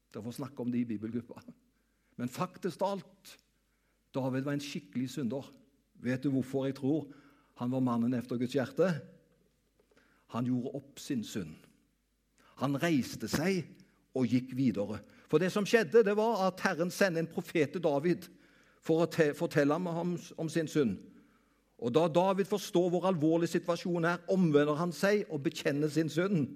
Det 0.08 0.22
får 0.24 0.38
snakke 0.38 0.62
om 0.64 0.70
det 0.72 0.80
i 0.80 0.88
bibelgruppa. 0.88 1.42
Men 2.16 2.32
faktisk 2.32 2.80
alt 2.86 3.34
David 4.16 4.46
var 4.46 4.56
en 4.56 4.64
skikkelig 4.64 5.10
synder. 5.12 5.46
Vet 6.02 6.24
du 6.24 6.30
hvorfor 6.32 6.66
jeg 6.68 6.76
tror 6.78 7.06
han 7.60 7.72
var 7.72 7.84
mannen 7.84 8.14
efter 8.16 8.40
Guds 8.40 8.56
hjerte? 8.56 8.90
Han 10.34 10.48
gjorde 10.48 10.74
opp 10.76 11.00
sin 11.00 11.24
synd. 11.24 11.54
Han 12.60 12.78
reiste 12.80 13.28
seg 13.28 13.64
og 14.16 14.28
gikk 14.32 14.54
videre. 14.56 15.00
For 15.28 15.42
det 15.42 15.50
som 15.52 15.66
skjedde, 15.68 16.04
det 16.06 16.16
var 16.16 16.46
at 16.46 16.62
Herren 16.64 16.92
sendte 16.92 17.20
en 17.20 17.30
profet 17.30 17.74
til 17.74 17.84
David 17.84 18.28
for 18.86 19.04
å 19.04 19.30
fortelle 19.36 19.76
ham 19.76 19.88
om, 19.90 20.48
sin 20.48 20.70
synd. 20.70 20.96
Og 21.76 21.92
Da 21.92 22.06
David 22.08 22.48
forstår 22.48 22.88
hvor 22.90 23.08
alvorlig 23.08 23.50
situasjonen 23.52 24.08
er, 24.14 24.22
omvender 24.32 24.78
han 24.78 24.94
seg 24.96 25.26
og 25.28 25.42
bekjenner 25.44 25.92
sin 25.92 26.08
synd. 26.08 26.46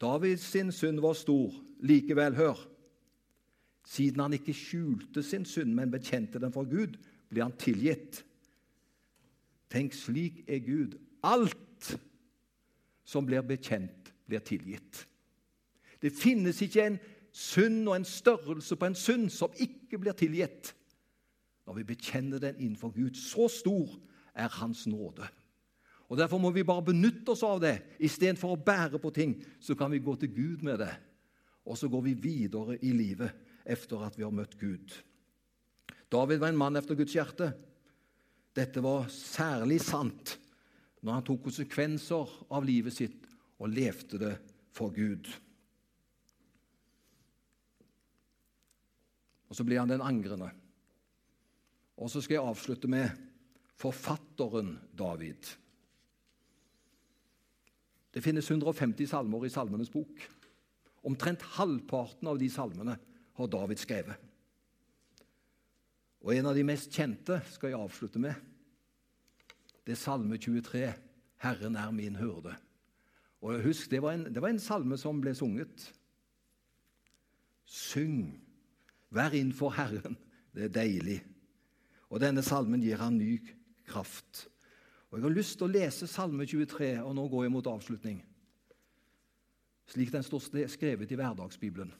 Davids 0.00 0.44
synd 0.52 1.00
var 1.00 1.16
stor. 1.18 1.54
Likevel, 1.82 2.36
hør 2.36 2.60
Siden 3.86 4.20
han 4.20 4.34
ikke 4.34 4.54
skjulte 4.54 5.22
sin 5.22 5.44
synd, 5.46 5.70
men 5.74 5.92
bekjente 5.94 6.40
den 6.42 6.52
for 6.52 6.66
Gud, 6.66 6.96
blir 7.30 7.46
han 7.46 7.54
tilgitt. 7.58 8.24
Tenk, 9.70 9.94
slik 9.94 10.42
er 10.50 10.58
Gud. 10.66 10.96
Alt 11.22 11.92
som 13.06 13.26
blir 13.26 13.46
bekjent, 13.46 14.10
blir 14.26 14.42
tilgitt. 14.42 15.04
Det 16.02 16.10
finnes 16.12 16.58
ikke 16.62 16.82
en 16.82 16.98
synd 17.30 17.86
og 17.86 17.96
en 17.96 18.08
størrelse 18.08 18.76
på 18.76 18.90
en 18.90 18.98
synd 18.98 19.30
som 19.30 19.54
ikke 19.62 20.02
blir 20.02 20.18
tilgitt. 20.18 20.74
Når 21.66 21.78
vi 21.78 21.88
bekjenner 21.94 22.42
den 22.42 22.58
innenfor 22.58 22.90
Gud. 22.94 23.14
Så 23.14 23.48
stor 23.48 23.90
er 24.34 24.50
Hans 24.58 24.86
nåde. 24.86 25.26
Og 26.08 26.18
Derfor 26.18 26.38
må 26.38 26.50
vi 26.50 26.66
bare 26.66 26.84
benytte 26.84 27.34
oss 27.34 27.42
av 27.42 27.60
det. 27.62 27.80
Istedenfor 27.98 28.54
å 28.54 28.62
bære 28.66 28.98
på 29.02 29.10
ting, 29.10 29.38
så 29.60 29.74
kan 29.74 29.90
vi 29.90 30.02
gå 30.02 30.14
til 30.16 30.34
Gud 30.34 30.62
med 30.62 30.78
det. 30.82 30.94
Og 31.66 31.78
så 31.78 31.88
går 31.88 32.00
vi 32.00 32.14
videre 32.14 32.78
i 32.82 32.92
livet 32.94 33.45
etter 33.66 34.02
at 34.06 34.16
vi 34.18 34.24
har 34.24 34.34
møtt 34.34 34.56
Gud. 34.60 34.94
David 36.12 36.40
var 36.42 36.52
en 36.52 36.60
mann 36.60 36.78
efter 36.78 36.98
Guds 36.98 37.14
hjerte. 37.16 37.50
Dette 38.56 38.82
var 38.84 39.08
særlig 39.12 39.80
sant 39.84 40.36
når 41.04 41.18
han 41.18 41.26
tok 41.26 41.42
konsekvenser 41.46 42.30
av 42.50 42.64
livet 42.66 42.94
sitt 42.94 43.26
og 43.60 43.72
levde 43.72 44.20
det 44.20 44.32
for 44.74 44.94
Gud. 44.94 45.28
Og 49.46 49.54
så 49.54 49.66
blir 49.66 49.80
han 49.80 49.90
den 49.90 50.02
angrende. 50.02 50.48
Og 51.96 52.10
så 52.12 52.20
skal 52.20 52.38
jeg 52.38 52.48
avslutte 52.48 52.90
med 52.90 53.12
forfatteren 53.78 54.74
David. 54.96 55.46
Det 58.12 58.22
finnes 58.24 58.48
150 58.50 59.10
salmer 59.10 59.44
i 59.44 59.52
Salmenes 59.52 59.92
bok. 59.92 60.22
Omtrent 61.06 61.44
halvparten 61.56 62.28
av 62.28 62.40
de 62.40 62.48
salmene 62.50 62.96
har 63.36 63.50
David 63.52 63.80
skrevet. 63.80 64.16
Og 66.26 66.34
En 66.34 66.48
av 66.50 66.56
de 66.56 66.64
mest 66.66 66.90
kjente 66.90 67.38
skal 67.52 67.70
jeg 67.70 67.80
avslutte 67.80 68.18
med. 68.18 68.34
Det 69.86 69.94
er 69.94 70.00
Salme 70.00 70.38
23. 70.38 70.94
'Herren 71.38 71.76
er 71.76 71.90
min 71.90 72.16
hurde'. 72.16 72.56
Og 73.40 73.62
husk, 73.62 73.90
det 73.90 74.02
var, 74.02 74.12
en, 74.12 74.24
det 74.34 74.42
var 74.42 74.48
en 74.48 74.58
salme 74.58 74.96
som 74.98 75.20
ble 75.20 75.34
sunget. 75.34 75.92
Syng, 77.64 78.40
vær 79.10 79.30
innenfor 79.30 79.70
Herren. 79.70 80.16
Det 80.54 80.64
er 80.64 80.72
deilig. 80.72 81.20
Og 82.10 82.20
denne 82.20 82.42
salmen 82.42 82.82
gir 82.82 82.96
han 82.96 83.18
ny 83.18 83.36
kraft. 83.86 84.48
Og 85.10 85.18
Jeg 85.18 85.22
har 85.22 85.36
lyst 85.36 85.58
til 85.58 85.68
å 85.68 85.70
lese 85.70 86.08
Salme 86.10 86.46
23, 86.46 86.96
og 87.04 87.14
nå 87.14 87.28
går 87.28 87.44
jeg 87.44 87.52
mot 87.54 87.66
avslutning, 87.70 88.18
slik 89.86 90.10
den 90.12 90.24
står 90.26 90.66
skrevet 90.72 91.12
i 91.12 91.18
Hverdagsbibelen. 91.18 91.92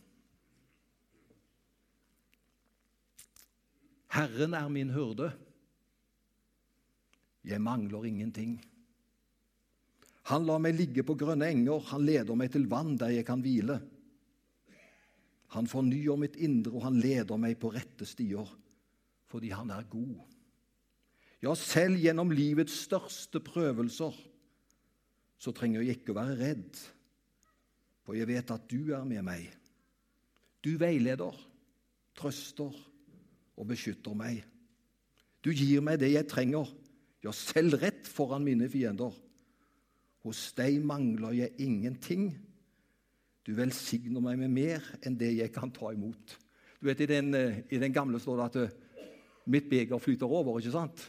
Herren 4.13 4.55
er 4.55 4.69
min 4.73 4.93
hurde. 4.95 5.33
Jeg 7.47 7.63
mangler 7.63 8.07
ingenting. 8.07 8.57
Han 10.27 10.47
lar 10.47 10.59
meg 10.63 10.75
ligge 10.75 11.05
på 11.07 11.15
grønne 11.19 11.47
enger, 11.53 11.85
han 11.93 12.07
leder 12.07 12.39
meg 12.39 12.51
til 12.55 12.67
vann 12.71 12.97
der 12.99 13.13
jeg 13.15 13.27
kan 13.29 13.43
hvile. 13.45 13.79
Han 15.55 15.69
fornyer 15.71 16.19
mitt 16.19 16.35
indre, 16.43 16.75
og 16.75 16.83
han 16.89 16.99
leder 16.99 17.39
meg 17.39 17.55
på 17.63 17.71
rette 17.75 18.09
stier, 18.09 18.49
fordi 19.31 19.53
han 19.55 19.71
er 19.71 19.87
god. 19.91 20.17
Ja, 21.45 21.55
selv 21.55 22.01
gjennom 22.03 22.33
livets 22.35 22.75
største 22.89 23.39
prøvelser 23.45 24.17
så 25.39 25.53
trenger 25.55 25.85
jeg 25.85 26.01
ikke 26.01 26.15
å 26.15 26.19
være 26.19 26.39
redd, 26.41 26.79
for 28.03 28.17
jeg 28.17 28.27
vet 28.31 28.51
at 28.51 28.67
du 28.71 28.91
er 28.97 29.05
med 29.07 29.23
meg. 29.27 29.47
Du 30.65 30.75
veileder, 30.81 31.37
trøster 32.17 32.75
og 33.57 33.69
beskytter 33.71 34.17
meg. 34.17 34.43
Du 35.45 35.53
gir 35.55 35.83
meg 35.85 36.01
det 36.01 36.13
jeg 36.13 36.29
trenger, 36.29 36.69
ja, 37.25 37.33
selv 37.35 37.79
rett 37.83 38.09
foran 38.09 38.45
mine 38.47 38.69
fiender. 38.71 39.15
Hos 40.27 40.51
deg 40.59 40.81
mangler 40.85 41.35
jeg 41.37 41.55
ingenting. 41.63 42.29
Du 43.47 43.55
velsigner 43.55 44.23
meg 44.23 44.41
med 44.41 44.53
mer 44.55 44.87
enn 45.07 45.17
det 45.19 45.33
jeg 45.37 45.53
kan 45.55 45.71
ta 45.71 45.93
imot. 45.95 46.37
Du 46.81 46.89
vet, 46.89 47.01
I 47.01 47.09
den, 47.11 47.35
eh, 47.35 47.63
i 47.71 47.79
den 47.79 47.95
gamle 47.95 48.19
står 48.21 48.41
det 48.41 48.47
at 48.47 48.57
eh, 48.65 49.05
mitt 49.47 49.69
beger 49.71 50.03
flyter 50.03 50.27
over. 50.27 50.59
ikke 50.59 50.75
sant? 50.75 51.07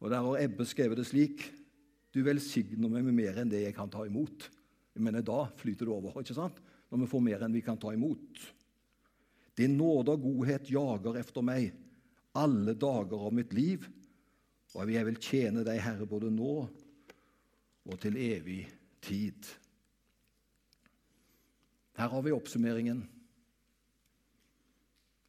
Og 0.00 0.10
Der 0.10 0.22
har 0.22 0.42
Ebbe 0.42 0.64
skrevet 0.66 0.98
det 0.98 1.06
slik 1.06 1.52
Du 2.12 2.22
velsigner 2.22 2.90
meg 2.90 3.04
med 3.04 3.14
mer 3.14 3.38
enn 3.40 3.48
det 3.48 3.62
jeg 3.62 3.74
kan 3.74 3.88
ta 3.90 4.04
imot. 4.04 4.50
Jeg 4.94 5.02
mener, 5.02 5.22
Da 5.22 5.48
flyter 5.56 5.86
det 5.86 5.94
over, 5.94 6.20
ikke 6.20 6.34
sant? 6.34 6.60
når 6.92 6.98
vi 6.98 7.08
får 7.08 7.22
mer 7.24 7.42
enn 7.42 7.54
vi 7.56 7.62
kan 7.64 7.78
ta 7.80 7.88
imot. 7.96 8.40
Din 9.58 9.76
nåde 9.76 10.14
og 10.14 10.22
godhet 10.24 10.70
jager 10.72 11.18
efter 11.20 11.44
meg 11.44 11.72
alle 12.38 12.74
dager 12.74 13.26
av 13.26 13.34
mitt 13.36 13.52
liv, 13.52 13.84
og 14.72 14.88
jeg 14.88 15.04
vil 15.04 15.18
tjene 15.20 15.64
deg, 15.66 15.80
Herre, 15.84 16.06
både 16.08 16.30
nå 16.32 16.54
og 17.82 17.98
til 18.00 18.16
evig 18.16 18.62
tid. 19.04 19.48
Her 21.98 22.08
har 22.08 22.22
vi 22.24 22.32
oppsummeringen. 22.32 23.02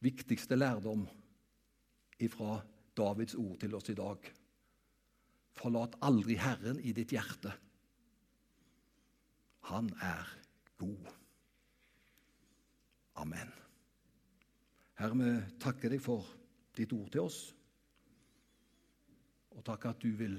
Viktigste 0.04 0.56
lærdom 0.56 1.04
ifra 2.24 2.62
Davids 2.96 3.36
ord 3.36 3.58
til 3.60 3.74
oss 3.76 3.90
i 3.92 3.98
dag. 3.98 4.30
Forlat 5.54 5.98
aldri 6.04 6.38
Herren 6.40 6.80
i 6.80 6.94
ditt 6.96 7.12
hjerte. 7.14 7.52
Han 9.70 9.90
er 10.02 10.32
god. 10.80 11.12
Amen. 13.20 13.52
Herre, 15.00 15.18
vi 15.18 15.58
takker 15.62 15.90
deg 15.90 16.02
for 16.02 16.26
ditt 16.74 16.92
ord 16.94 17.10
til 17.10 17.26
oss, 17.26 17.38
og 19.54 19.62
takk 19.66 19.88
at 19.90 20.02
du 20.02 20.10
vil 20.18 20.36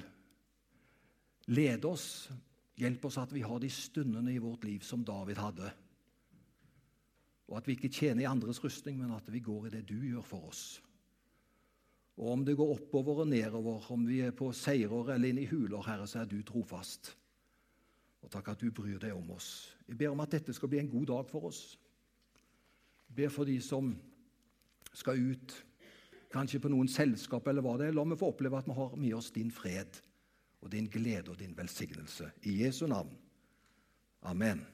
lede 1.52 1.88
oss. 1.88 2.28
Hjelp 2.76 3.06
oss 3.08 3.18
at 3.22 3.32
vi 3.32 3.44
har 3.46 3.62
de 3.64 3.70
stundene 3.72 4.34
i 4.34 4.42
vårt 4.44 4.66
liv 4.68 4.84
som 4.84 5.04
David 5.08 5.40
hadde. 5.40 5.70
Og 7.48 7.60
at 7.60 7.68
vi 7.70 7.78
ikke 7.78 7.94
tjener 7.94 8.26
i 8.26 8.28
andres 8.28 8.60
rustning, 8.64 8.98
men 9.00 9.14
at 9.16 9.30
vi 9.32 9.40
går 9.40 9.68
i 9.68 9.76
det 9.78 9.86
du 9.88 9.96
gjør 9.96 10.26
for 10.26 10.50
oss. 10.50 10.64
Og 12.18 12.32
om 12.32 12.44
det 12.48 12.56
går 12.58 12.74
oppover 12.78 13.22
og 13.24 13.30
nedover, 13.32 13.92
om 13.92 14.04
vi 14.08 14.22
er 14.24 14.36
på 14.36 14.50
seirer 14.56 15.14
eller 15.14 15.30
inn 15.30 15.40
i 15.44 15.48
huler, 15.50 15.84
Herre, 15.84 16.08
så 16.08 16.22
er 16.24 16.30
du 16.32 16.42
trofast. 16.44 17.12
Og 18.24 18.32
takk 18.32 18.54
at 18.54 18.64
du 18.64 18.72
bryr 18.74 19.00
deg 19.00 19.14
om 19.14 19.36
oss. 19.36 19.76
Jeg 19.88 20.00
ber 20.00 20.16
om 20.16 20.24
at 20.24 20.32
dette 20.34 20.56
skal 20.56 20.72
bli 20.72 20.80
en 20.82 20.92
god 20.92 21.06
dag 21.12 21.30
for 21.30 21.52
oss. 21.52 21.62
Jeg 23.08 23.18
ber 23.20 23.34
for 23.36 23.48
de 23.48 23.60
som 23.62 23.92
skal 24.96 25.20
ut, 25.32 25.56
kanskje 26.34 26.62
på 26.64 26.72
noen 26.72 26.90
selskap 26.92 27.48
eller 27.48 27.64
hva 27.64 27.78
det 27.80 27.90
er. 27.90 27.96
La 27.96 28.06
meg 28.08 28.20
få 28.20 28.32
oppleve 28.34 28.60
at 28.60 28.70
vi 28.70 28.78
har 28.78 28.96
med 29.00 29.18
oss 29.18 29.32
din 29.36 29.52
fred 29.54 30.00
og 30.64 30.72
din 30.74 30.90
glede 30.92 31.32
og 31.32 31.40
din 31.40 31.56
velsignelse. 31.58 32.32
I 32.50 32.64
Jesu 32.64 32.88
navn. 32.88 33.14
Amen. 34.26 34.66